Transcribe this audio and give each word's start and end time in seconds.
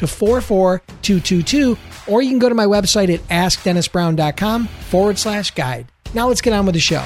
to 0.00 0.06
44222, 0.06 1.76
or 2.06 2.22
you 2.22 2.30
can 2.30 2.38
go 2.38 2.48
to 2.48 2.54
my 2.54 2.64
website 2.64 3.12
at 3.12 3.20
askdennisbrown.com 3.28 4.66
forward 4.66 5.18
slash 5.18 5.50
guide. 5.50 5.86
Now 6.14 6.28
let's 6.28 6.40
get 6.40 6.54
on 6.54 6.64
with 6.64 6.74
the 6.74 6.80
show. 6.80 7.04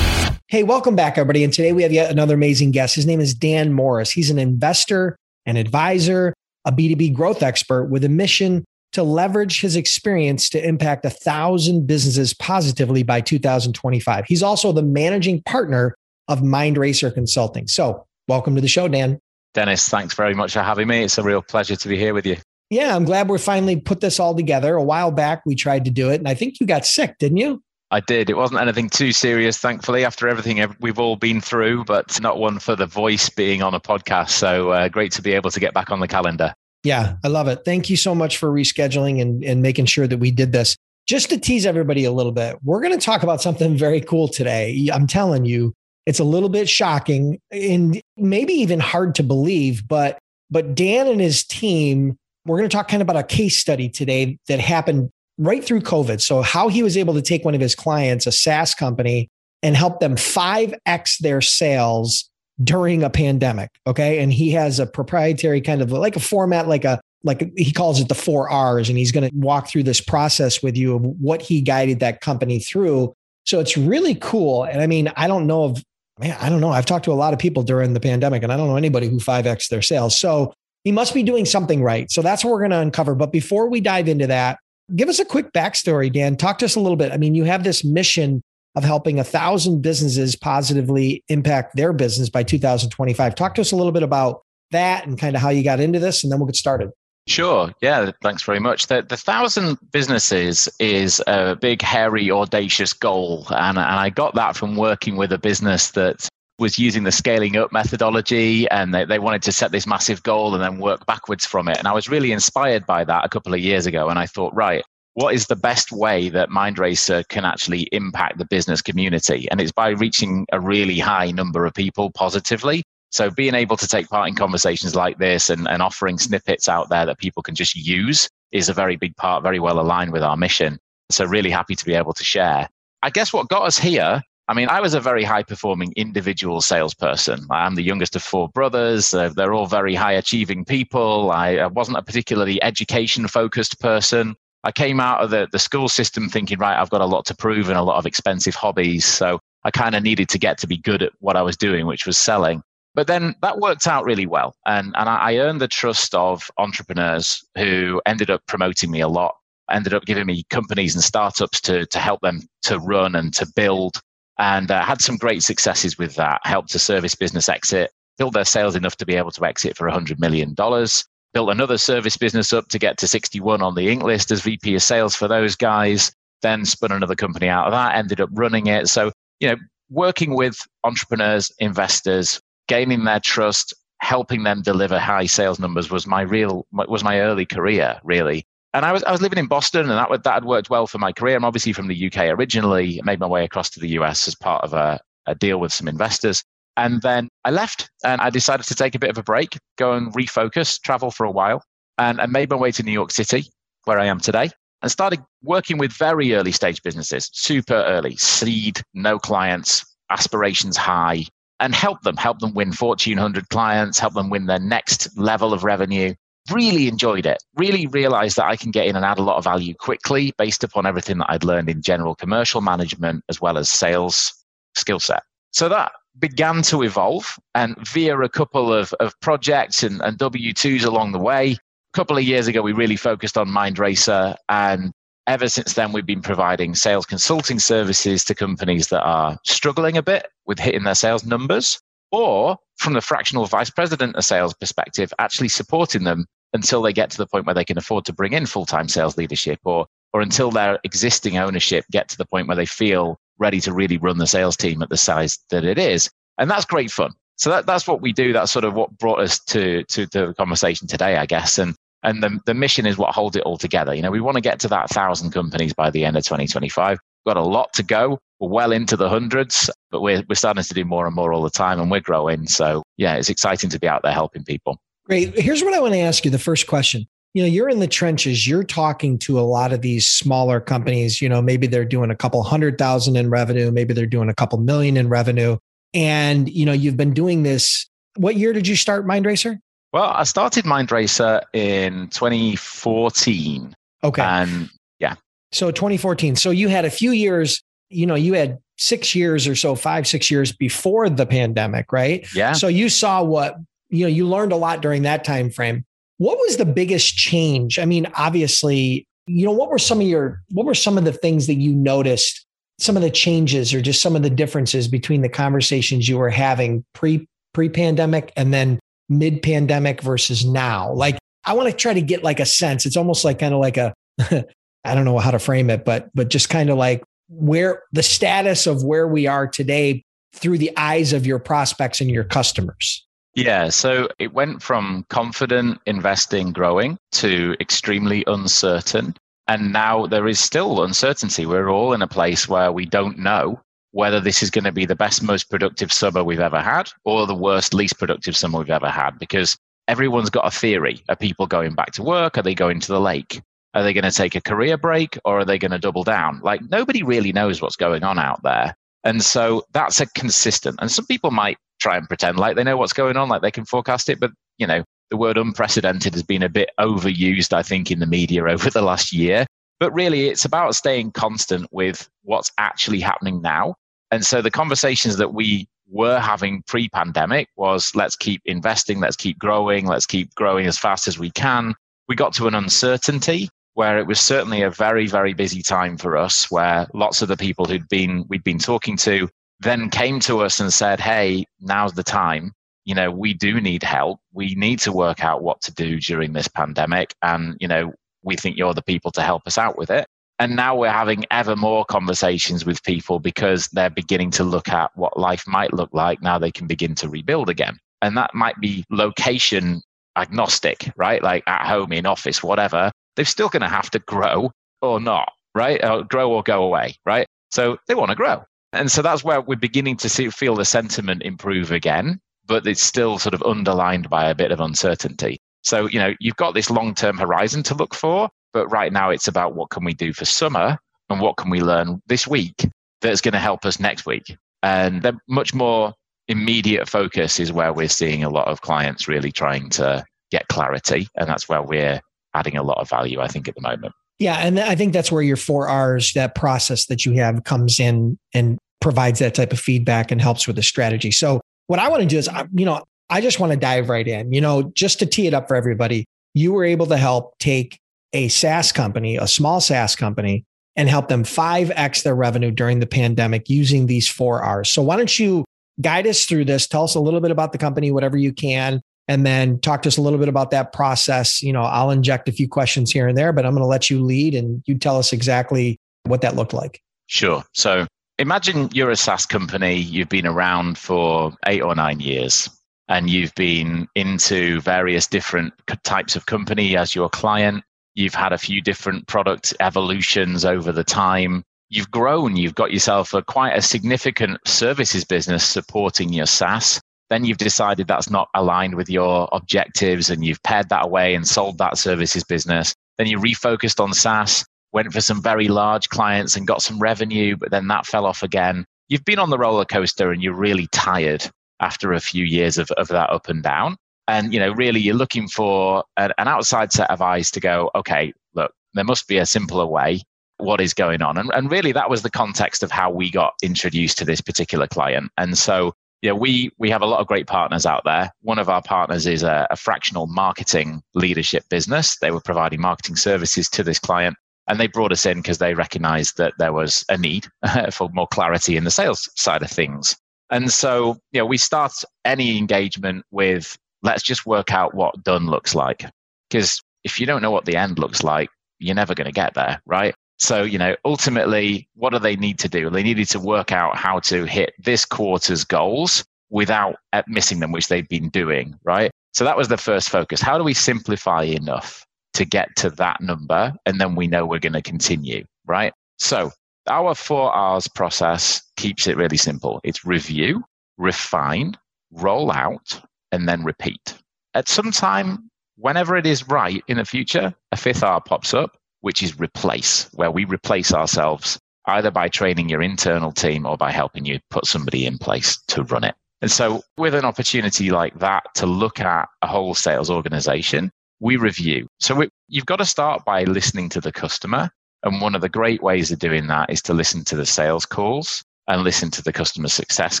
Hey, 0.48 0.64
welcome 0.64 0.96
back, 0.96 1.16
everybody. 1.16 1.44
And 1.44 1.52
today 1.52 1.72
we 1.72 1.84
have 1.84 1.92
yet 1.92 2.10
another 2.10 2.34
amazing 2.34 2.72
guest. 2.72 2.96
His 2.96 3.06
name 3.06 3.20
is 3.20 3.34
Dan 3.34 3.72
Morris. 3.72 4.10
He's 4.10 4.30
an 4.30 4.38
investor, 4.38 5.16
an 5.46 5.56
advisor, 5.56 6.34
a 6.64 6.72
B2B 6.72 7.14
growth 7.14 7.40
expert 7.40 7.84
with 7.84 8.02
a 8.02 8.08
mission 8.08 8.64
to 8.92 9.04
leverage 9.04 9.60
his 9.60 9.76
experience 9.76 10.48
to 10.50 10.66
impact 10.66 11.04
a 11.04 11.10
thousand 11.10 11.86
businesses 11.86 12.34
positively 12.34 13.04
by 13.04 13.20
2025. 13.20 14.24
He's 14.26 14.42
also 14.42 14.72
the 14.72 14.82
managing 14.82 15.40
partner 15.44 15.94
of 16.26 16.40
MindRacer 16.40 17.14
Consulting. 17.14 17.68
So, 17.68 18.04
welcome 18.26 18.56
to 18.56 18.60
the 18.60 18.66
show, 18.66 18.88
Dan. 18.88 19.20
Dennis, 19.54 19.88
thanks 19.88 20.14
very 20.14 20.34
much 20.34 20.52
for 20.52 20.62
having 20.62 20.88
me. 20.88 21.02
It's 21.02 21.18
a 21.18 21.22
real 21.22 21.42
pleasure 21.42 21.76
to 21.76 21.88
be 21.88 21.96
here 21.96 22.14
with 22.14 22.26
you. 22.26 22.36
Yeah, 22.70 22.94
I'm 22.94 23.04
glad 23.04 23.28
we're 23.28 23.38
finally 23.38 23.80
put 23.80 24.00
this 24.00 24.20
all 24.20 24.34
together. 24.34 24.76
A 24.76 24.82
while 24.82 25.10
back, 25.10 25.42
we 25.44 25.56
tried 25.56 25.84
to 25.86 25.90
do 25.90 26.08
it, 26.10 26.20
and 26.20 26.28
I 26.28 26.34
think 26.34 26.60
you 26.60 26.66
got 26.66 26.86
sick, 26.86 27.18
didn't 27.18 27.38
you? 27.38 27.62
I 27.90 27.98
did. 27.98 28.30
It 28.30 28.36
wasn't 28.36 28.60
anything 28.60 28.88
too 28.88 29.10
serious, 29.10 29.58
thankfully, 29.58 30.04
after 30.04 30.28
everything 30.28 30.64
we've 30.78 31.00
all 31.00 31.16
been 31.16 31.40
through, 31.40 31.84
but 31.86 32.20
not 32.20 32.38
one 32.38 32.60
for 32.60 32.76
the 32.76 32.86
voice 32.86 33.28
being 33.28 33.62
on 33.62 33.74
a 33.74 33.80
podcast. 33.80 34.30
So 34.30 34.70
uh, 34.70 34.88
great 34.88 35.10
to 35.12 35.22
be 35.22 35.32
able 35.32 35.50
to 35.50 35.58
get 35.58 35.74
back 35.74 35.90
on 35.90 35.98
the 35.98 36.06
calendar. 36.06 36.54
Yeah, 36.84 37.16
I 37.24 37.28
love 37.28 37.48
it. 37.48 37.64
Thank 37.64 37.90
you 37.90 37.96
so 37.96 38.14
much 38.14 38.36
for 38.36 38.48
rescheduling 38.48 39.20
and, 39.20 39.42
and 39.42 39.60
making 39.60 39.86
sure 39.86 40.06
that 40.06 40.18
we 40.18 40.30
did 40.30 40.52
this. 40.52 40.76
Just 41.08 41.30
to 41.30 41.38
tease 41.38 41.66
everybody 41.66 42.04
a 42.04 42.12
little 42.12 42.30
bit, 42.30 42.56
we're 42.62 42.80
going 42.80 42.96
to 42.96 43.04
talk 43.04 43.24
about 43.24 43.42
something 43.42 43.76
very 43.76 44.00
cool 44.00 44.28
today. 44.28 44.88
I'm 44.92 45.08
telling 45.08 45.44
you, 45.44 45.74
it's 46.10 46.18
a 46.18 46.24
little 46.24 46.48
bit 46.48 46.68
shocking 46.68 47.40
and 47.52 48.02
maybe 48.16 48.52
even 48.52 48.80
hard 48.80 49.14
to 49.14 49.22
believe, 49.22 49.86
but 49.86 50.18
but 50.50 50.74
Dan 50.74 51.06
and 51.06 51.20
his 51.20 51.44
team, 51.44 52.16
we're 52.44 52.58
going 52.58 52.68
to 52.68 52.76
talk 52.76 52.88
kind 52.88 53.00
of 53.00 53.08
about 53.08 53.20
a 53.20 53.22
case 53.22 53.56
study 53.56 53.88
today 53.88 54.36
that 54.48 54.58
happened 54.58 55.10
right 55.38 55.64
through 55.64 55.82
COVID. 55.82 56.20
So 56.20 56.42
how 56.42 56.66
he 56.66 56.82
was 56.82 56.96
able 56.96 57.14
to 57.14 57.22
take 57.22 57.44
one 57.44 57.54
of 57.54 57.60
his 57.60 57.76
clients, 57.76 58.26
a 58.26 58.32
SaaS 58.32 58.74
company, 58.74 59.28
and 59.62 59.76
help 59.76 60.00
them 60.00 60.16
5x 60.16 61.18
their 61.18 61.40
sales 61.40 62.28
during 62.64 63.04
a 63.04 63.10
pandemic. 63.10 63.70
Okay. 63.86 64.18
And 64.18 64.32
he 64.32 64.50
has 64.50 64.80
a 64.80 64.86
proprietary 64.86 65.60
kind 65.60 65.80
of 65.80 65.92
like 65.92 66.16
a 66.16 66.20
format, 66.20 66.66
like 66.66 66.84
a 66.84 67.00
like 67.22 67.52
he 67.56 67.70
calls 67.70 68.00
it 68.00 68.08
the 68.08 68.16
four 68.16 68.50
R's, 68.50 68.88
and 68.88 68.98
he's 68.98 69.12
going 69.12 69.30
to 69.30 69.36
walk 69.36 69.68
through 69.68 69.84
this 69.84 70.00
process 70.00 70.60
with 70.60 70.76
you 70.76 70.96
of 70.96 71.02
what 71.02 71.40
he 71.40 71.60
guided 71.60 72.00
that 72.00 72.20
company 72.20 72.58
through. 72.58 73.14
So 73.44 73.60
it's 73.60 73.76
really 73.76 74.16
cool. 74.16 74.64
And 74.64 74.82
I 74.82 74.88
mean, 74.88 75.12
I 75.16 75.28
don't 75.28 75.46
know 75.46 75.62
of 75.64 75.84
man, 76.20 76.36
I 76.40 76.48
don't 76.48 76.60
know. 76.60 76.70
I've 76.70 76.86
talked 76.86 77.06
to 77.06 77.12
a 77.12 77.14
lot 77.14 77.32
of 77.32 77.38
people 77.38 77.62
during 77.62 77.94
the 77.94 78.00
pandemic 78.00 78.42
and 78.42 78.52
I 78.52 78.56
don't 78.56 78.68
know 78.68 78.76
anybody 78.76 79.08
who 79.08 79.16
5X 79.16 79.68
their 79.68 79.82
sales. 79.82 80.18
So 80.18 80.52
he 80.84 80.92
must 80.92 81.14
be 81.14 81.22
doing 81.22 81.44
something 81.44 81.82
right. 81.82 82.10
So 82.10 82.22
that's 82.22 82.44
what 82.44 82.52
we're 82.52 82.60
going 82.60 82.70
to 82.70 82.78
uncover. 82.78 83.14
But 83.14 83.32
before 83.32 83.68
we 83.68 83.80
dive 83.80 84.08
into 84.08 84.26
that, 84.28 84.58
give 84.94 85.08
us 85.08 85.18
a 85.18 85.24
quick 85.24 85.52
backstory, 85.52 86.12
Dan. 86.12 86.36
Talk 86.36 86.58
to 86.58 86.64
us 86.64 86.76
a 86.76 86.80
little 86.80 86.96
bit. 86.96 87.12
I 87.12 87.16
mean, 87.16 87.34
you 87.34 87.44
have 87.44 87.64
this 87.64 87.84
mission 87.84 88.42
of 88.76 88.84
helping 88.84 89.18
a 89.18 89.24
thousand 89.24 89.82
businesses 89.82 90.36
positively 90.36 91.24
impact 91.28 91.76
their 91.76 91.92
business 91.92 92.28
by 92.28 92.42
2025. 92.42 93.34
Talk 93.34 93.54
to 93.56 93.60
us 93.60 93.72
a 93.72 93.76
little 93.76 93.92
bit 93.92 94.02
about 94.02 94.42
that 94.70 95.06
and 95.06 95.18
kind 95.18 95.34
of 95.34 95.42
how 95.42 95.50
you 95.50 95.64
got 95.64 95.80
into 95.80 95.98
this, 95.98 96.22
and 96.22 96.32
then 96.32 96.38
we'll 96.38 96.46
get 96.46 96.56
started. 96.56 96.90
Sure. 97.30 97.70
Yeah. 97.80 98.10
Thanks 98.22 98.42
very 98.42 98.58
much. 98.58 98.88
The, 98.88 99.02
the 99.02 99.16
thousand 99.16 99.78
businesses 99.92 100.68
is 100.80 101.22
a 101.28 101.54
big, 101.54 101.80
hairy, 101.80 102.28
audacious 102.30 102.92
goal. 102.92 103.46
And, 103.50 103.78
and 103.78 103.78
I 103.78 104.10
got 104.10 104.34
that 104.34 104.56
from 104.56 104.74
working 104.74 105.16
with 105.16 105.32
a 105.32 105.38
business 105.38 105.92
that 105.92 106.28
was 106.58 106.76
using 106.76 107.04
the 107.04 107.12
scaling 107.12 107.56
up 107.56 107.72
methodology 107.72 108.68
and 108.70 108.92
they, 108.92 109.04
they 109.04 109.20
wanted 109.20 109.42
to 109.42 109.52
set 109.52 109.70
this 109.70 109.86
massive 109.86 110.24
goal 110.24 110.54
and 110.54 110.62
then 110.62 110.78
work 110.80 111.06
backwards 111.06 111.46
from 111.46 111.68
it. 111.68 111.78
And 111.78 111.86
I 111.86 111.92
was 111.92 112.08
really 112.08 112.32
inspired 112.32 112.84
by 112.84 113.04
that 113.04 113.24
a 113.24 113.28
couple 113.28 113.54
of 113.54 113.60
years 113.60 113.86
ago. 113.86 114.08
And 114.08 114.18
I 114.18 114.26
thought, 114.26 114.52
right, 114.52 114.82
what 115.14 115.32
is 115.32 115.46
the 115.46 115.56
best 115.56 115.92
way 115.92 116.30
that 116.30 116.50
MindRacer 116.50 117.28
can 117.28 117.44
actually 117.44 117.82
impact 117.92 118.38
the 118.38 118.44
business 118.44 118.82
community? 118.82 119.46
And 119.52 119.60
it's 119.60 119.72
by 119.72 119.90
reaching 119.90 120.46
a 120.52 120.58
really 120.58 120.98
high 120.98 121.30
number 121.30 121.64
of 121.64 121.74
people 121.74 122.10
positively. 122.10 122.82
So 123.10 123.30
being 123.30 123.54
able 123.54 123.76
to 123.76 123.88
take 123.88 124.08
part 124.08 124.28
in 124.28 124.34
conversations 124.34 124.94
like 124.94 125.18
this 125.18 125.50
and, 125.50 125.68
and 125.68 125.82
offering 125.82 126.18
snippets 126.18 126.68
out 126.68 126.88
there 126.88 127.06
that 127.06 127.18
people 127.18 127.42
can 127.42 127.54
just 127.54 127.74
use 127.74 128.28
is 128.52 128.68
a 128.68 128.74
very 128.74 128.96
big 128.96 129.16
part, 129.16 129.42
very 129.42 129.58
well 129.58 129.80
aligned 129.80 130.12
with 130.12 130.22
our 130.22 130.36
mission. 130.36 130.78
So 131.10 131.24
really 131.24 131.50
happy 131.50 131.74
to 131.74 131.84
be 131.84 131.94
able 131.94 132.12
to 132.12 132.24
share. 132.24 132.68
I 133.02 133.10
guess 133.10 133.32
what 133.32 133.48
got 133.48 133.62
us 133.62 133.78
here 133.78 134.22
I 134.50 134.52
mean, 134.52 134.68
I 134.68 134.80
was 134.80 134.94
a 134.94 135.00
very 135.00 135.22
high 135.22 135.44
performing 135.44 135.92
individual 135.94 136.60
salesperson. 136.60 137.46
I'm 137.50 137.76
the 137.76 137.84
youngest 137.84 138.16
of 138.16 138.22
four 138.24 138.48
brothers. 138.48 139.14
Uh, 139.14 139.28
they're 139.28 139.54
all 139.54 139.66
very 139.66 139.94
high 139.94 140.14
achieving 140.14 140.64
people. 140.64 141.30
I, 141.30 141.58
I 141.58 141.68
wasn't 141.68 141.98
a 141.98 142.02
particularly 142.02 142.60
education 142.60 143.28
focused 143.28 143.78
person. 143.78 144.34
I 144.64 144.72
came 144.72 144.98
out 144.98 145.20
of 145.22 145.30
the, 145.30 145.46
the 145.52 145.60
school 145.60 145.88
system 145.88 146.28
thinking, 146.28 146.58
right, 146.58 146.76
I've 146.76 146.90
got 146.90 147.00
a 147.00 147.06
lot 147.06 147.26
to 147.26 147.36
prove 147.36 147.68
and 147.68 147.78
a 147.78 147.82
lot 147.82 147.98
of 147.98 148.06
expensive 148.06 148.56
hobbies. 148.56 149.04
So 149.04 149.38
I 149.62 149.70
kind 149.70 149.94
of 149.94 150.02
needed 150.02 150.28
to 150.30 150.38
get 150.40 150.58
to 150.58 150.66
be 150.66 150.78
good 150.78 151.04
at 151.04 151.12
what 151.20 151.36
I 151.36 151.42
was 151.42 151.56
doing, 151.56 151.86
which 151.86 152.04
was 152.04 152.18
selling. 152.18 152.60
But 152.94 153.06
then 153.06 153.34
that 153.42 153.58
worked 153.58 153.86
out 153.86 154.04
really 154.04 154.26
well. 154.26 154.54
And, 154.66 154.94
and 154.96 155.08
I 155.08 155.36
earned 155.36 155.60
the 155.60 155.68
trust 155.68 156.14
of 156.14 156.50
entrepreneurs 156.58 157.44
who 157.56 158.02
ended 158.04 158.30
up 158.30 158.42
promoting 158.46 158.90
me 158.90 159.00
a 159.00 159.08
lot, 159.08 159.36
ended 159.70 159.94
up 159.94 160.04
giving 160.04 160.26
me 160.26 160.44
companies 160.50 160.94
and 160.94 161.04
startups 161.04 161.60
to, 161.62 161.86
to 161.86 161.98
help 161.98 162.20
them 162.20 162.42
to 162.62 162.78
run 162.78 163.14
and 163.14 163.32
to 163.34 163.46
build. 163.54 164.00
And 164.38 164.70
uh, 164.70 164.82
had 164.82 165.00
some 165.00 165.18
great 165.18 165.42
successes 165.42 165.98
with 165.98 166.16
that, 166.16 166.40
helped 166.44 166.74
a 166.74 166.78
service 166.78 167.14
business 167.14 167.48
exit, 167.48 167.90
built 168.18 168.34
their 168.34 168.44
sales 168.44 168.74
enough 168.74 168.96
to 168.96 169.06
be 169.06 169.14
able 169.14 169.30
to 169.32 169.44
exit 169.44 169.76
for 169.76 169.88
$100 169.88 170.18
million, 170.18 170.54
built 170.54 171.50
another 171.50 171.78
service 171.78 172.16
business 172.16 172.52
up 172.52 172.68
to 172.68 172.78
get 172.78 172.96
to 172.98 173.06
61 173.06 173.62
on 173.62 173.74
the 173.74 173.86
Inc. 173.86 174.02
list 174.02 174.30
as 174.30 174.40
VP 174.40 174.74
of 174.74 174.82
sales 174.82 175.14
for 175.14 175.28
those 175.28 175.56
guys, 175.56 176.10
then 176.42 176.64
spun 176.64 176.90
another 176.90 177.14
company 177.14 177.48
out 177.48 177.66
of 177.66 177.72
that, 177.72 177.96
ended 177.96 178.20
up 178.20 178.30
running 178.32 178.66
it. 178.66 178.88
So, 178.88 179.12
you 179.40 179.48
know, 179.48 179.56
working 179.90 180.34
with 180.34 180.56
entrepreneurs, 180.84 181.52
investors, 181.58 182.40
gaining 182.70 183.02
their 183.02 183.18
trust, 183.18 183.74
helping 183.98 184.44
them 184.44 184.62
deliver 184.62 184.96
high 184.96 185.26
sales 185.26 185.58
numbers 185.58 185.90
was 185.90 186.06
my 186.06 186.22
real 186.22 186.66
was 186.72 187.02
my 187.02 187.20
early 187.20 187.44
career 187.44 188.00
really. 188.04 188.46
And 188.72 188.84
I 188.84 188.92
was 188.92 189.02
I 189.02 189.10
was 189.10 189.20
living 189.20 189.40
in 189.40 189.48
Boston, 189.48 189.90
and 189.90 189.90
that 189.90 190.22
that 190.22 190.34
had 190.34 190.44
worked 190.44 190.70
well 190.70 190.86
for 190.86 190.98
my 190.98 191.10
career. 191.10 191.36
I'm 191.36 191.44
obviously 191.44 191.72
from 191.72 191.88
the 191.88 192.06
UK 192.06 192.28
originally. 192.28 193.00
Made 193.04 193.18
my 193.18 193.26
way 193.26 193.44
across 193.44 193.70
to 193.70 193.80
the 193.80 193.88
US 193.98 194.28
as 194.28 194.36
part 194.36 194.62
of 194.62 194.72
a, 194.72 195.00
a 195.26 195.34
deal 195.34 195.58
with 195.58 195.72
some 195.72 195.88
investors. 195.88 196.44
And 196.76 197.02
then 197.02 197.28
I 197.44 197.50
left 197.50 197.90
and 198.04 198.20
I 198.20 198.30
decided 198.30 198.66
to 198.66 198.76
take 198.76 198.94
a 198.94 199.00
bit 199.00 199.10
of 199.10 199.18
a 199.18 199.24
break, 199.24 199.58
go 199.76 199.94
and 199.94 200.14
refocus, 200.14 200.80
travel 200.80 201.10
for 201.10 201.26
a 201.26 201.30
while. 201.30 201.64
And 201.98 202.20
I 202.20 202.26
made 202.26 202.50
my 202.50 202.56
way 202.56 202.70
to 202.70 202.84
New 202.84 202.92
York 202.92 203.10
City, 203.10 203.42
where 203.84 203.98
I 203.98 204.06
am 204.06 204.20
today, 204.20 204.50
and 204.80 204.90
started 204.90 205.20
working 205.42 205.76
with 205.76 205.92
very 205.92 206.34
early 206.34 206.52
stage 206.52 206.80
businesses, 206.84 207.28
super 207.32 207.74
early, 207.74 208.14
seed, 208.16 208.80
no 208.94 209.18
clients, 209.18 209.84
aspirations 210.08 210.76
high, 210.76 211.26
and 211.60 211.74
help 211.74 212.02
them, 212.02 212.16
help 212.16 212.40
them 212.40 212.54
win 212.54 212.72
Fortune 212.72 213.16
100 213.16 213.48
clients, 213.50 213.98
help 213.98 214.14
them 214.14 214.30
win 214.30 214.46
their 214.46 214.58
next 214.58 215.16
level 215.16 215.52
of 215.52 215.62
revenue. 215.62 216.14
Really 216.50 216.88
enjoyed 216.88 217.26
it. 217.26 217.38
Really 217.56 217.86
realized 217.86 218.36
that 218.36 218.46
I 218.46 218.56
can 218.56 218.70
get 218.70 218.86
in 218.86 218.96
and 218.96 219.04
add 219.04 219.18
a 219.18 219.22
lot 219.22 219.36
of 219.36 219.44
value 219.44 219.74
quickly 219.74 220.32
based 220.38 220.64
upon 220.64 220.86
everything 220.86 221.18
that 221.18 221.30
I'd 221.30 221.44
learned 221.44 221.68
in 221.68 221.82
general 221.82 222.14
commercial 222.14 222.60
management 222.60 223.22
as 223.28 223.40
well 223.40 223.58
as 223.58 223.70
sales 223.70 224.32
skill 224.74 225.00
set. 225.00 225.22
So 225.52 225.68
that 225.68 225.92
began 226.18 226.62
to 226.62 226.82
evolve 226.82 227.38
and 227.54 227.76
via 227.86 228.18
a 228.18 228.28
couple 228.28 228.72
of, 228.72 228.92
of 228.94 229.18
projects 229.20 229.82
and, 229.82 230.00
and 230.00 230.18
W2s 230.18 230.84
along 230.84 231.12
the 231.12 231.18
way, 231.18 231.52
a 231.52 231.96
couple 231.96 232.16
of 232.16 232.24
years 232.24 232.46
ago, 232.46 232.62
we 232.62 232.72
really 232.72 232.96
focused 232.96 233.36
on 233.36 233.48
MindRacer. 233.48 234.36
And 234.48 234.92
ever 235.26 235.48
since 235.48 235.74
then, 235.74 235.92
we've 235.92 236.06
been 236.06 236.22
providing 236.22 236.74
sales 236.74 237.06
consulting 237.06 237.58
services 237.58 238.24
to 238.24 238.34
companies 238.34 238.88
that 238.88 239.02
are 239.02 239.38
struggling 239.44 239.96
a 239.96 240.02
bit 240.02 240.28
with 240.46 240.58
hitting 240.58 240.84
their 240.84 240.94
sales 240.94 241.24
numbers, 241.24 241.80
or 242.12 242.56
from 242.78 242.94
the 242.94 243.00
fractional 243.00 243.46
vice 243.46 243.70
president 243.70 244.16
of 244.16 244.24
sales 244.24 244.54
perspective, 244.54 245.12
actually 245.18 245.48
supporting 245.48 246.04
them 246.04 246.26
until 246.52 246.82
they 246.82 246.92
get 246.92 247.10
to 247.10 247.18
the 247.18 247.26
point 247.26 247.46
where 247.46 247.54
they 247.54 247.64
can 247.64 247.78
afford 247.78 248.04
to 248.04 248.12
bring 248.12 248.32
in 248.32 248.46
full 248.46 248.66
time 248.66 248.88
sales 248.88 249.16
leadership 249.16 249.60
or 249.64 249.86
or 250.12 250.20
until 250.20 250.50
their 250.50 250.78
existing 250.82 251.38
ownership 251.38 251.84
get 251.92 252.08
to 252.08 252.18
the 252.18 252.24
point 252.24 252.48
where 252.48 252.56
they 252.56 252.66
feel 252.66 253.18
ready 253.38 253.60
to 253.60 253.72
really 253.72 253.96
run 253.96 254.18
the 254.18 254.26
sales 254.26 254.56
team 254.56 254.82
at 254.82 254.88
the 254.88 254.96
size 254.96 255.38
that 255.50 255.64
it 255.64 255.78
is. 255.78 256.10
And 256.38 256.50
that's 256.50 256.64
great 256.64 256.90
fun. 256.90 257.12
So 257.36 257.48
that, 257.50 257.66
that's 257.66 257.86
what 257.86 258.02
we 258.02 258.12
do. 258.12 258.32
That's 258.32 258.52
sort 258.52 258.64
of 258.64 258.74
what 258.74 258.98
brought 258.98 259.20
us 259.20 259.38
to, 259.44 259.84
to 259.84 260.06
the 260.06 260.34
conversation 260.34 260.86
today, 260.86 261.16
I 261.16 261.26
guess. 261.26 261.58
And, 261.58 261.74
and 262.02 262.22
the, 262.22 262.38
the 262.46 262.54
mission 262.54 262.86
is 262.86 262.96
what 262.96 263.14
holds 263.14 263.36
it 263.36 263.42
all 263.42 263.58
together. 263.58 263.94
You 263.94 264.02
know, 264.02 264.10
we 264.10 264.20
want 264.20 264.36
to 264.36 264.40
get 264.40 264.60
to 264.60 264.68
that 264.68 264.90
thousand 264.90 265.30
companies 265.32 265.74
by 265.74 265.90
the 265.90 266.04
end 266.04 266.16
of 266.16 266.24
2025. 266.24 266.98
We've 267.26 267.34
got 267.34 267.40
a 267.40 267.44
lot 267.44 267.72
to 267.74 267.82
go. 267.82 268.18
We're 268.38 268.48
well 268.48 268.72
into 268.72 268.96
the 268.96 269.08
hundreds, 269.08 269.70
but 269.90 270.00
we're, 270.00 270.22
we're 270.28 270.34
starting 270.34 270.62
to 270.62 270.74
do 270.74 270.84
more 270.84 271.06
and 271.06 271.14
more 271.14 271.32
all 271.32 271.42
the 271.42 271.50
time 271.50 271.78
and 271.78 271.90
we're 271.90 272.00
growing. 272.00 272.46
So 272.46 272.82
yeah, 272.96 273.16
it's 273.16 273.28
exciting 273.28 273.70
to 273.70 273.78
be 273.78 273.88
out 273.88 274.02
there 274.02 274.12
helping 274.12 274.44
people. 274.44 274.80
Great. 275.04 275.38
Here's 275.38 275.62
what 275.62 275.74
I 275.74 275.80
want 275.80 275.94
to 275.94 276.00
ask 276.00 276.24
you. 276.24 276.30
The 276.30 276.38
first 276.38 276.66
question 276.66 277.06
you 277.34 277.42
know 277.42 277.48
you're 277.48 277.68
in 277.68 277.78
the 277.78 277.86
trenches 277.86 278.46
you're 278.46 278.64
talking 278.64 279.18
to 279.18 279.38
a 279.38 279.42
lot 279.42 279.72
of 279.72 279.82
these 279.82 280.08
smaller 280.08 280.60
companies 280.60 281.20
you 281.20 281.28
know 281.28 281.40
maybe 281.40 281.66
they're 281.66 281.84
doing 281.84 282.10
a 282.10 282.16
couple 282.16 282.42
hundred 282.42 282.78
thousand 282.78 283.16
in 283.16 283.30
revenue 283.30 283.70
maybe 283.70 283.94
they're 283.94 284.06
doing 284.06 284.28
a 284.28 284.34
couple 284.34 284.58
million 284.58 284.96
in 284.96 285.08
revenue 285.08 285.56
and 285.94 286.48
you 286.48 286.66
know 286.66 286.72
you've 286.72 286.96
been 286.96 287.14
doing 287.14 287.42
this 287.42 287.88
what 288.16 288.36
year 288.36 288.52
did 288.52 288.66
you 288.66 288.76
start 288.76 289.06
mindracer 289.06 289.58
well 289.92 290.10
i 290.10 290.24
started 290.24 290.64
mindracer 290.64 291.42
in 291.52 292.08
2014 292.08 293.74
okay. 294.02 294.22
And 294.22 294.70
yeah. 294.98 295.14
So 295.52 295.70
2014 295.70 296.36
so 296.36 296.50
you 296.50 296.68
had 296.68 296.84
a 296.84 296.90
few 296.90 297.10
years 297.10 297.62
you 297.88 298.06
know 298.06 298.14
you 298.14 298.34
had 298.34 298.58
six 298.78 299.14
years 299.14 299.46
or 299.46 299.54
so 299.54 299.74
five 299.74 300.06
six 300.06 300.30
years 300.30 300.52
before 300.52 301.08
the 301.10 301.26
pandemic 301.26 301.92
right? 301.92 302.26
Yeah. 302.34 302.52
So 302.52 302.68
you 302.68 302.88
saw 302.88 303.22
what 303.22 303.56
you 303.88 304.04
know 304.04 304.08
you 304.08 304.26
learned 304.26 304.52
a 304.52 304.56
lot 304.56 304.80
during 304.80 305.02
that 305.02 305.24
time 305.24 305.50
frame 305.50 305.84
what 306.20 306.36
was 306.36 306.58
the 306.58 306.66
biggest 306.66 307.16
change? 307.16 307.78
I 307.78 307.86
mean, 307.86 308.06
obviously, 308.14 309.06
you 309.26 309.46
know, 309.46 309.52
what 309.52 309.70
were 309.70 309.78
some 309.78 310.02
of 310.02 310.06
your 310.06 310.42
what 310.50 310.66
were 310.66 310.74
some 310.74 310.98
of 310.98 311.06
the 311.06 311.14
things 311.14 311.46
that 311.46 311.54
you 311.54 311.72
noticed, 311.72 312.44
some 312.78 312.94
of 312.94 313.02
the 313.02 313.10
changes 313.10 313.72
or 313.72 313.80
just 313.80 314.02
some 314.02 314.14
of 314.14 314.22
the 314.22 314.28
differences 314.28 314.86
between 314.86 315.22
the 315.22 315.30
conversations 315.30 316.10
you 316.10 316.18
were 316.18 316.28
having 316.28 316.84
pre 316.92 317.26
pre-pandemic 317.54 318.34
and 318.36 318.52
then 318.52 318.78
mid-pandemic 319.10 320.00
versus 320.00 320.44
now? 320.44 320.92
Like 320.92 321.18
I 321.44 321.52
want 321.52 321.68
to 321.68 321.76
try 321.76 321.92
to 321.92 322.00
get 322.00 322.24
like 322.24 322.40
a 322.40 322.46
sense. 322.46 322.86
It's 322.86 322.96
almost 322.96 323.24
like 323.24 323.38
kind 323.38 323.52
of 323.52 323.60
like 323.60 323.76
a 323.76 323.92
I 324.84 324.94
don't 324.94 325.04
know 325.04 325.18
how 325.18 325.30
to 325.30 325.38
frame 325.38 325.68
it, 325.68 325.84
but 325.84 326.10
but 326.14 326.30
just 326.30 326.48
kind 326.48 326.70
of 326.70 326.78
like 326.78 327.04
where 327.28 327.82
the 327.92 328.02
status 328.02 328.66
of 328.66 328.82
where 328.82 329.06
we 329.06 329.26
are 329.26 329.46
today 329.46 330.02
through 330.34 330.58
the 330.58 330.76
eyes 330.76 331.12
of 331.12 331.26
your 331.26 331.38
prospects 331.38 332.00
and 332.00 332.10
your 332.10 332.24
customers. 332.24 333.06
Yeah, 333.34 333.68
so 333.68 334.08
it 334.18 334.32
went 334.32 334.62
from 334.62 335.04
confident 335.08 335.78
investing, 335.86 336.52
growing 336.52 336.98
to 337.12 337.56
extremely 337.60 338.24
uncertain. 338.26 339.14
And 339.46 339.72
now 339.72 340.06
there 340.06 340.28
is 340.28 340.40
still 340.40 340.82
uncertainty. 340.82 341.46
We're 341.46 341.70
all 341.70 341.92
in 341.92 342.02
a 342.02 342.08
place 342.08 342.48
where 342.48 342.72
we 342.72 342.86
don't 342.86 343.18
know 343.18 343.60
whether 343.92 344.20
this 344.20 344.42
is 344.42 344.50
going 344.50 344.64
to 344.64 344.72
be 344.72 344.86
the 344.86 344.94
best, 344.94 345.22
most 345.22 345.50
productive 345.50 345.92
summer 345.92 346.22
we've 346.22 346.40
ever 346.40 346.60
had 346.60 346.90
or 347.04 347.26
the 347.26 347.34
worst, 347.34 347.74
least 347.74 347.98
productive 347.98 348.36
summer 348.36 348.58
we've 348.58 348.70
ever 348.70 348.88
had 348.88 349.18
because 349.18 349.56
everyone's 349.88 350.30
got 350.30 350.46
a 350.46 350.50
theory. 350.50 351.02
Are 351.08 351.16
people 351.16 351.46
going 351.46 351.74
back 351.74 351.92
to 351.92 352.02
work? 352.02 352.38
Are 352.38 352.42
they 352.42 352.54
going 352.54 352.80
to 352.80 352.92
the 352.92 353.00
lake? 353.00 353.40
Are 353.74 353.82
they 353.82 353.92
going 353.92 354.04
to 354.04 354.10
take 354.10 354.34
a 354.34 354.40
career 354.40 354.76
break 354.76 355.18
or 355.24 355.40
are 355.40 355.44
they 355.44 355.58
going 355.58 355.70
to 355.72 355.78
double 355.78 356.04
down? 356.04 356.40
Like 356.42 356.60
nobody 356.70 357.02
really 357.02 357.32
knows 357.32 357.60
what's 357.60 357.76
going 357.76 358.04
on 358.04 358.18
out 358.18 358.42
there. 358.42 358.74
And 359.04 359.22
so 359.22 359.64
that's 359.72 360.00
a 360.00 360.06
consistent. 360.06 360.76
And 360.80 360.90
some 360.90 361.06
people 361.06 361.30
might 361.30 361.58
try 361.80 361.96
and 361.96 362.06
pretend 362.06 362.38
like 362.38 362.56
they 362.56 362.64
know 362.64 362.76
what's 362.76 362.92
going 362.92 363.16
on, 363.16 363.28
like 363.28 363.42
they 363.42 363.50
can 363.50 363.64
forecast 363.64 364.08
it. 364.08 364.20
But, 364.20 364.32
you 364.58 364.66
know, 364.66 364.84
the 365.10 365.16
word 365.16 365.38
unprecedented 365.38 366.14
has 366.14 366.22
been 366.22 366.42
a 366.42 366.48
bit 366.48 366.70
overused, 366.78 367.52
I 367.52 367.62
think, 367.62 367.90
in 367.90 367.98
the 367.98 368.06
media 368.06 368.44
over 368.48 368.70
the 368.70 368.82
last 368.82 369.12
year. 369.12 369.46
But 369.80 369.92
really, 369.94 370.28
it's 370.28 370.44
about 370.44 370.76
staying 370.76 371.12
constant 371.12 371.66
with 371.72 372.08
what's 372.22 372.52
actually 372.58 373.00
happening 373.00 373.42
now. 373.42 373.74
And 374.10 374.24
so 374.24 374.42
the 374.42 374.50
conversations 374.50 375.16
that 375.16 375.32
we 375.32 375.66
were 375.88 376.20
having 376.20 376.62
pre 376.66 376.88
pandemic 376.88 377.48
was 377.56 377.90
let's 377.94 378.14
keep 378.14 378.42
investing, 378.44 379.00
let's 379.00 379.16
keep 379.16 379.38
growing, 379.38 379.86
let's 379.86 380.06
keep 380.06 380.34
growing 380.34 380.66
as 380.66 380.78
fast 380.78 381.08
as 381.08 381.18
we 381.18 381.30
can. 381.30 381.74
We 382.08 382.14
got 382.14 382.34
to 382.34 382.46
an 382.46 382.54
uncertainty 382.54 383.48
where 383.74 383.98
it 383.98 384.06
was 384.06 384.20
certainly 384.20 384.62
a 384.62 384.70
very, 384.70 385.06
very 385.06 385.32
busy 385.32 385.62
time 385.62 385.96
for 385.96 386.16
us, 386.16 386.50
where 386.50 386.86
lots 386.92 387.22
of 387.22 387.28
the 387.28 387.36
people 387.36 387.64
who'd 387.64 387.88
been 387.88 388.26
we'd 388.28 388.44
been 388.44 388.58
talking 388.58 388.96
to 388.98 389.28
then 389.60 389.90
came 389.90 390.20
to 390.20 390.40
us 390.40 390.60
and 390.60 390.72
said, 390.72 391.00
Hey, 391.00 391.44
now's 391.60 391.92
the 391.92 392.02
time. 392.02 392.52
You 392.84 392.94
know, 392.94 393.10
we 393.10 393.34
do 393.34 393.60
need 393.60 393.82
help. 393.82 394.18
We 394.32 394.54
need 394.54 394.78
to 394.80 394.92
work 394.92 395.22
out 395.22 395.42
what 395.42 395.60
to 395.62 395.72
do 395.72 396.00
during 396.00 396.32
this 396.32 396.48
pandemic. 396.48 397.14
And, 397.22 397.56
you 397.60 397.68
know, 397.68 397.92
we 398.22 398.36
think 398.36 398.56
you're 398.56 398.74
the 398.74 398.82
people 398.82 399.10
to 399.12 399.22
help 399.22 399.42
us 399.46 399.58
out 399.58 399.78
with 399.78 399.90
it. 399.90 400.06
And 400.38 400.56
now 400.56 400.74
we're 400.74 400.90
having 400.90 401.24
ever 401.30 401.54
more 401.54 401.84
conversations 401.84 402.64
with 402.64 402.82
people 402.82 403.18
because 403.18 403.68
they're 403.72 403.90
beginning 403.90 404.30
to 404.32 404.44
look 404.44 404.68
at 404.68 404.90
what 404.94 405.18
life 405.18 405.44
might 405.46 405.74
look 405.74 405.90
like 405.92 406.22
now 406.22 406.38
they 406.38 406.50
can 406.50 406.66
begin 406.66 406.94
to 406.96 407.08
rebuild 407.10 407.50
again. 407.50 407.78
And 408.00 408.16
that 408.16 408.34
might 408.34 408.58
be 408.58 408.84
location 408.90 409.82
agnostic, 410.16 410.90
right? 410.96 411.22
Like 411.22 411.44
at 411.46 411.66
home, 411.66 411.92
in 411.92 412.06
office, 412.06 412.42
whatever. 412.42 412.90
They're 413.16 413.24
still 413.24 413.48
going 413.48 413.62
to 413.62 413.68
have 413.68 413.90
to 413.90 413.98
grow 413.98 414.50
or 414.80 415.00
not, 415.00 415.30
right? 415.54 415.84
Or 415.84 416.04
grow 416.04 416.32
or 416.32 416.42
go 416.42 416.64
away, 416.64 416.96
right? 417.04 417.26
So 417.50 417.78
they 417.86 417.94
want 417.94 418.10
to 418.10 418.16
grow. 418.16 418.44
And 418.72 418.90
so 418.90 419.02
that's 419.02 419.24
where 419.24 419.40
we're 419.40 419.56
beginning 419.56 419.96
to 419.98 420.08
see, 420.08 420.30
feel 420.30 420.54
the 420.54 420.64
sentiment 420.64 421.22
improve 421.22 421.72
again, 421.72 422.20
but 422.46 422.66
it's 422.66 422.82
still 422.82 423.18
sort 423.18 423.34
of 423.34 423.42
underlined 423.42 424.08
by 424.08 424.28
a 424.28 424.34
bit 424.34 424.52
of 424.52 424.60
uncertainty. 424.60 425.39
So, 425.62 425.86
you 425.86 425.98
know, 425.98 426.14
you've 426.20 426.36
got 426.36 426.54
this 426.54 426.70
long 426.70 426.94
term 426.94 427.18
horizon 427.18 427.62
to 427.64 427.74
look 427.74 427.94
for, 427.94 428.28
but 428.52 428.68
right 428.68 428.92
now 428.92 429.10
it's 429.10 429.28
about 429.28 429.54
what 429.54 429.70
can 429.70 429.84
we 429.84 429.94
do 429.94 430.12
for 430.12 430.24
summer 430.24 430.78
and 431.08 431.20
what 431.20 431.36
can 431.36 431.50
we 431.50 431.60
learn 431.60 432.00
this 432.06 432.26
week 432.26 432.66
that's 433.00 433.20
going 433.20 433.32
to 433.32 433.38
help 433.38 433.64
us 433.64 433.80
next 433.80 434.06
week. 434.06 434.36
And 434.62 435.02
the 435.02 435.18
much 435.28 435.54
more 435.54 435.94
immediate 436.28 436.88
focus 436.88 437.40
is 437.40 437.52
where 437.52 437.72
we're 437.72 437.88
seeing 437.88 438.24
a 438.24 438.30
lot 438.30 438.48
of 438.48 438.60
clients 438.60 439.08
really 439.08 439.32
trying 439.32 439.68
to 439.70 440.04
get 440.30 440.48
clarity. 440.48 441.08
And 441.16 441.28
that's 441.28 441.48
where 441.48 441.62
we're 441.62 442.00
adding 442.34 442.56
a 442.56 442.62
lot 442.62 442.78
of 442.78 442.88
value, 442.88 443.20
I 443.20 443.26
think, 443.26 443.48
at 443.48 443.54
the 443.54 443.60
moment. 443.60 443.92
Yeah, 444.18 444.36
and 444.36 444.60
I 444.60 444.74
think 444.74 444.92
that's 444.92 445.10
where 445.10 445.22
your 445.22 445.36
four 445.36 445.66
R's, 445.66 446.12
that 446.12 446.34
process 446.34 446.86
that 446.86 447.06
you 447.06 447.14
have, 447.14 447.44
comes 447.44 447.80
in 447.80 448.18
and 448.34 448.58
provides 448.80 449.18
that 449.18 449.34
type 449.34 449.52
of 449.52 449.58
feedback 449.58 450.10
and 450.10 450.20
helps 450.20 450.46
with 450.46 450.56
the 450.56 450.62
strategy. 450.62 451.10
So, 451.10 451.40
what 451.68 451.78
I 451.78 451.88
want 451.88 452.02
to 452.02 452.08
do 452.08 452.18
is, 452.18 452.28
you 452.52 452.66
know, 452.66 452.84
I 453.10 453.20
just 453.20 453.40
want 453.40 453.52
to 453.52 453.58
dive 453.58 453.88
right 453.88 454.06
in. 454.06 454.32
You 454.32 454.40
know, 454.40 454.70
just 454.74 454.98
to 455.00 455.06
tee 455.06 455.26
it 455.26 455.34
up 455.34 455.48
for 455.48 455.56
everybody, 455.56 456.06
you 456.34 456.52
were 456.52 456.64
able 456.64 456.86
to 456.86 456.96
help 456.96 457.36
take 457.38 457.78
a 458.12 458.28
SaaS 458.28 458.72
company, 458.72 459.16
a 459.16 459.26
small 459.26 459.60
SaaS 459.60 459.96
company, 459.96 460.44
and 460.76 460.88
help 460.88 461.08
them 461.08 461.24
5x 461.24 462.02
their 462.04 462.14
revenue 462.14 462.50
during 462.50 462.80
the 462.80 462.86
pandemic 462.86 463.50
using 463.50 463.86
these 463.86 464.08
four 464.08 464.42
R's. 464.42 464.70
So, 464.70 464.82
why 464.82 464.96
don't 464.96 465.18
you 465.18 465.44
guide 465.80 466.06
us 466.06 466.24
through 466.24 466.44
this? 466.44 466.66
Tell 466.66 466.84
us 466.84 466.94
a 466.94 467.00
little 467.00 467.20
bit 467.20 467.30
about 467.30 467.52
the 467.52 467.58
company, 467.58 467.90
whatever 467.90 468.16
you 468.16 468.32
can, 468.32 468.80
and 469.08 469.26
then 469.26 469.58
talk 469.60 469.82
to 469.82 469.88
us 469.88 469.96
a 469.96 470.02
little 470.02 470.18
bit 470.18 470.28
about 470.28 470.52
that 470.52 470.72
process. 470.72 471.42
You 471.42 471.52
know, 471.52 471.62
I'll 471.62 471.90
inject 471.90 472.28
a 472.28 472.32
few 472.32 472.48
questions 472.48 472.90
here 472.90 473.08
and 473.08 473.18
there, 473.18 473.32
but 473.32 473.44
I'm 473.44 473.52
going 473.52 473.62
to 473.62 473.66
let 473.66 473.90
you 473.90 474.02
lead 474.02 474.34
and 474.34 474.62
you 474.66 474.78
tell 474.78 474.96
us 474.96 475.12
exactly 475.12 475.78
what 476.04 476.20
that 476.20 476.36
looked 476.36 476.54
like. 476.54 476.80
Sure. 477.06 477.44
So 477.52 477.86
imagine 478.18 478.68
you're 478.72 478.90
a 478.90 478.96
SaaS 478.96 479.26
company, 479.26 479.76
you've 479.76 480.08
been 480.08 480.26
around 480.26 480.78
for 480.78 481.34
eight 481.46 481.62
or 481.62 481.74
nine 481.74 481.98
years, 481.98 482.48
and 482.90 483.08
you've 483.08 483.34
been 483.34 483.88
into 483.94 484.60
various 484.60 485.06
different 485.06 485.54
types 485.84 486.16
of 486.16 486.26
company 486.26 486.76
as 486.76 486.94
your 486.94 487.08
client. 487.08 487.64
You've 487.94 488.14
had 488.14 488.32
a 488.32 488.38
few 488.38 488.60
different 488.60 489.06
product 489.06 489.54
evolutions 489.60 490.44
over 490.44 490.72
the 490.72 490.84
time. 490.84 491.42
You've 491.70 491.90
grown, 491.90 492.36
you've 492.36 492.54
got 492.54 492.72
yourself 492.72 493.14
a 493.14 493.22
quite 493.22 493.56
a 493.56 493.62
significant 493.62 494.46
services 494.46 495.04
business 495.04 495.44
supporting 495.44 496.12
your 496.12 496.26
SaaS 496.26 496.80
then 497.10 497.24
you've 497.24 497.38
decided 497.38 497.88
that's 497.88 498.08
not 498.08 498.28
aligned 498.34 498.76
with 498.76 498.88
your 498.88 499.28
objectives 499.32 500.08
and 500.08 500.24
you've 500.24 500.42
pared 500.44 500.68
that 500.68 500.84
away 500.84 501.14
and 501.14 501.26
sold 501.26 501.58
that 501.58 501.76
services 501.76 502.22
business. 502.22 502.72
Then 502.98 503.08
you 503.08 503.18
refocused 503.18 503.80
on 503.80 503.92
SaaS, 503.92 504.44
went 504.72 504.92
for 504.92 505.00
some 505.00 505.20
very 505.20 505.48
large 505.48 505.88
clients 505.88 506.36
and 506.36 506.46
got 506.46 506.62
some 506.62 506.78
revenue, 506.78 507.36
but 507.36 507.50
then 507.50 507.66
that 507.66 507.84
fell 507.84 508.06
off 508.06 508.22
again. 508.22 508.64
You've 508.88 509.04
been 509.04 509.18
on 509.18 509.30
the 509.30 509.38
roller 509.38 509.64
coaster 509.64 510.12
and 510.12 510.22
you're 510.22 510.34
really 510.34 510.68
tired 510.68 511.28
after 511.60 511.92
a 511.92 512.00
few 512.00 512.24
years 512.24 512.58
of, 512.58 512.70
of 512.72 512.88
that 512.88 513.10
up 513.10 513.28
and 513.28 513.42
down. 513.42 513.76
And, 514.08 514.32
you 514.32 514.40
know, 514.40 514.52
really 514.52 514.80
you're 514.80 514.94
looking 514.94 515.28
for 515.28 515.84
an, 515.96 516.12
an 516.18 516.26
outside 516.26 516.72
set 516.72 516.90
of 516.90 517.00
eyes 517.00 517.30
to 517.32 517.40
go, 517.40 517.70
okay, 517.74 518.12
look, 518.34 518.52
there 518.74 518.84
must 518.84 519.06
be 519.06 519.18
a 519.18 519.26
simpler 519.26 519.66
way. 519.66 520.02
What 520.38 520.60
is 520.60 520.74
going 520.74 521.02
on? 521.02 521.18
And, 521.18 521.30
and 521.34 521.50
really 521.50 521.72
that 521.72 521.90
was 521.90 522.02
the 522.02 522.10
context 522.10 522.62
of 522.62 522.70
how 522.70 522.90
we 522.90 523.10
got 523.10 523.34
introduced 523.42 523.98
to 523.98 524.04
this 524.04 524.20
particular 524.20 524.66
client. 524.66 525.12
And 525.16 525.36
so 525.36 525.74
yeah, 526.02 526.12
we 526.12 526.50
we 526.58 526.70
have 526.70 526.82
a 526.82 526.86
lot 526.86 527.00
of 527.00 527.06
great 527.06 527.26
partners 527.26 527.66
out 527.66 527.82
there. 527.84 528.10
One 528.22 528.38
of 528.38 528.48
our 528.48 528.62
partners 528.62 529.06
is 529.06 529.22
a, 529.22 529.46
a 529.50 529.56
fractional 529.56 530.06
marketing 530.06 530.82
leadership 530.94 531.44
business. 531.50 531.98
They 531.98 532.10
were 532.10 532.22
providing 532.22 532.60
marketing 532.60 532.96
services 532.96 533.50
to 533.50 533.62
this 533.62 533.78
client, 533.78 534.16
and 534.48 534.58
they 534.58 534.66
brought 534.66 534.92
us 534.92 535.04
in 535.04 535.18
because 535.18 535.38
they 535.38 535.54
recognized 535.54 536.16
that 536.16 536.32
there 536.38 536.54
was 536.54 536.84
a 536.88 536.96
need 536.96 537.26
for 537.70 537.90
more 537.92 538.08
clarity 538.08 538.56
in 538.56 538.64
the 538.64 538.70
sales 538.70 539.10
side 539.16 539.42
of 539.42 539.50
things. 539.50 539.94
And 540.30 540.50
so, 540.52 540.98
you 541.12 541.20
know, 541.20 541.26
we 541.26 541.38
start 541.38 541.72
any 542.04 542.38
engagement 542.38 543.04
with 543.10 543.56
let's 543.82 544.02
just 544.02 544.26
work 544.26 544.52
out 544.52 544.74
what 544.74 545.02
done 545.02 545.26
looks 545.26 545.54
like. 545.54 545.84
Because 546.28 546.62
if 546.84 547.00
you 547.00 547.06
don't 547.06 547.22
know 547.22 547.30
what 547.30 547.44
the 547.44 547.56
end 547.56 547.78
looks 547.78 548.02
like, 548.02 548.28
you're 548.58 548.74
never 548.74 548.94
going 548.94 549.06
to 549.06 549.12
get 549.12 549.34
there, 549.34 549.60
right? 549.66 549.94
So, 550.18 550.42
you 550.42 550.58
know, 550.58 550.76
ultimately, 550.84 551.66
what 551.74 551.90
do 551.90 551.98
they 551.98 552.14
need 552.14 552.38
to 552.40 552.48
do? 552.48 552.68
They 552.68 552.82
needed 552.82 553.08
to 553.08 553.18
work 553.18 553.52
out 553.52 553.76
how 553.76 554.00
to 554.00 554.24
hit 554.26 554.52
this 554.58 554.84
quarter's 554.84 555.44
goals 555.44 556.04
without 556.28 556.76
uh, 556.92 557.02
missing 557.08 557.40
them, 557.40 557.52
which 557.52 557.68
they've 557.68 557.88
been 557.88 558.10
doing, 558.10 558.54
right? 558.62 558.90
So 559.14 559.24
that 559.24 559.36
was 559.36 559.48
the 559.48 559.56
first 559.56 559.88
focus. 559.88 560.20
How 560.20 560.38
do 560.38 560.44
we 560.44 560.54
simplify 560.54 561.22
enough 561.22 561.84
to 562.14 562.24
get 562.24 562.48
to 562.56 562.70
that 562.70 563.00
number? 563.00 563.54
And 563.66 563.80
then 563.80 563.96
we 563.96 564.06
know 564.06 564.26
we're 564.26 564.38
going 564.38 564.52
to 564.52 564.62
continue, 564.62 565.24
right? 565.46 565.72
So 565.98 566.30
our 566.68 566.94
four 566.94 567.32
R's 567.32 567.68
process 567.68 568.42
keeps 568.56 568.86
it 568.86 568.96
really 568.96 569.16
simple. 569.16 569.60
It's 569.64 569.84
review, 569.84 570.44
refine, 570.78 571.56
roll 571.92 572.30
out, 572.30 572.80
and 573.12 573.28
then 573.28 573.44
repeat. 573.44 573.96
At 574.34 574.48
some 574.48 574.70
time, 574.70 575.30
whenever 575.56 575.96
it 575.96 576.06
is 576.06 576.28
right 576.28 576.62
in 576.68 576.76
the 576.76 576.84
future, 576.84 577.34
a 577.52 577.56
fifth 577.56 577.82
R 577.82 578.00
pops 578.00 578.34
up 578.34 578.56
which 578.80 579.02
is 579.02 579.18
replace, 579.18 579.88
where 579.92 580.10
we 580.10 580.24
replace 580.24 580.72
ourselves 580.72 581.38
either 581.66 581.90
by 581.90 582.08
training 582.08 582.48
your 582.48 582.62
internal 582.62 583.12
team 583.12 583.46
or 583.46 583.56
by 583.56 583.70
helping 583.70 584.04
you 584.04 584.18
put 584.30 584.46
somebody 584.46 584.86
in 584.86 584.98
place 584.98 585.38
to 585.48 585.62
run 585.64 585.84
it. 585.84 585.94
And 586.22 586.30
so, 586.30 586.62
with 586.76 586.94
an 586.94 587.04
opportunity 587.04 587.70
like 587.70 587.98
that 587.98 588.24
to 588.34 588.46
look 588.46 588.80
at 588.80 589.08
a 589.22 589.26
whole 589.26 589.54
sales 589.54 589.90
organization, 589.90 590.70
we 591.00 591.16
review. 591.16 591.66
So, 591.78 591.94
we, 591.94 592.08
you've 592.28 592.46
got 592.46 592.56
to 592.56 592.64
start 592.64 593.04
by 593.04 593.24
listening 593.24 593.68
to 593.70 593.80
the 593.80 593.92
customer. 593.92 594.50
And 594.82 595.00
one 595.00 595.14
of 595.14 595.20
the 595.20 595.28
great 595.28 595.62
ways 595.62 595.90
of 595.90 595.98
doing 595.98 596.26
that 596.28 596.50
is 596.50 596.62
to 596.62 596.74
listen 596.74 597.04
to 597.04 597.16
the 597.16 597.26
sales 597.26 597.66
calls 597.66 598.24
and 598.48 598.62
listen 598.62 598.90
to 598.90 599.02
the 599.02 599.12
customer 599.12 599.48
success 599.48 600.00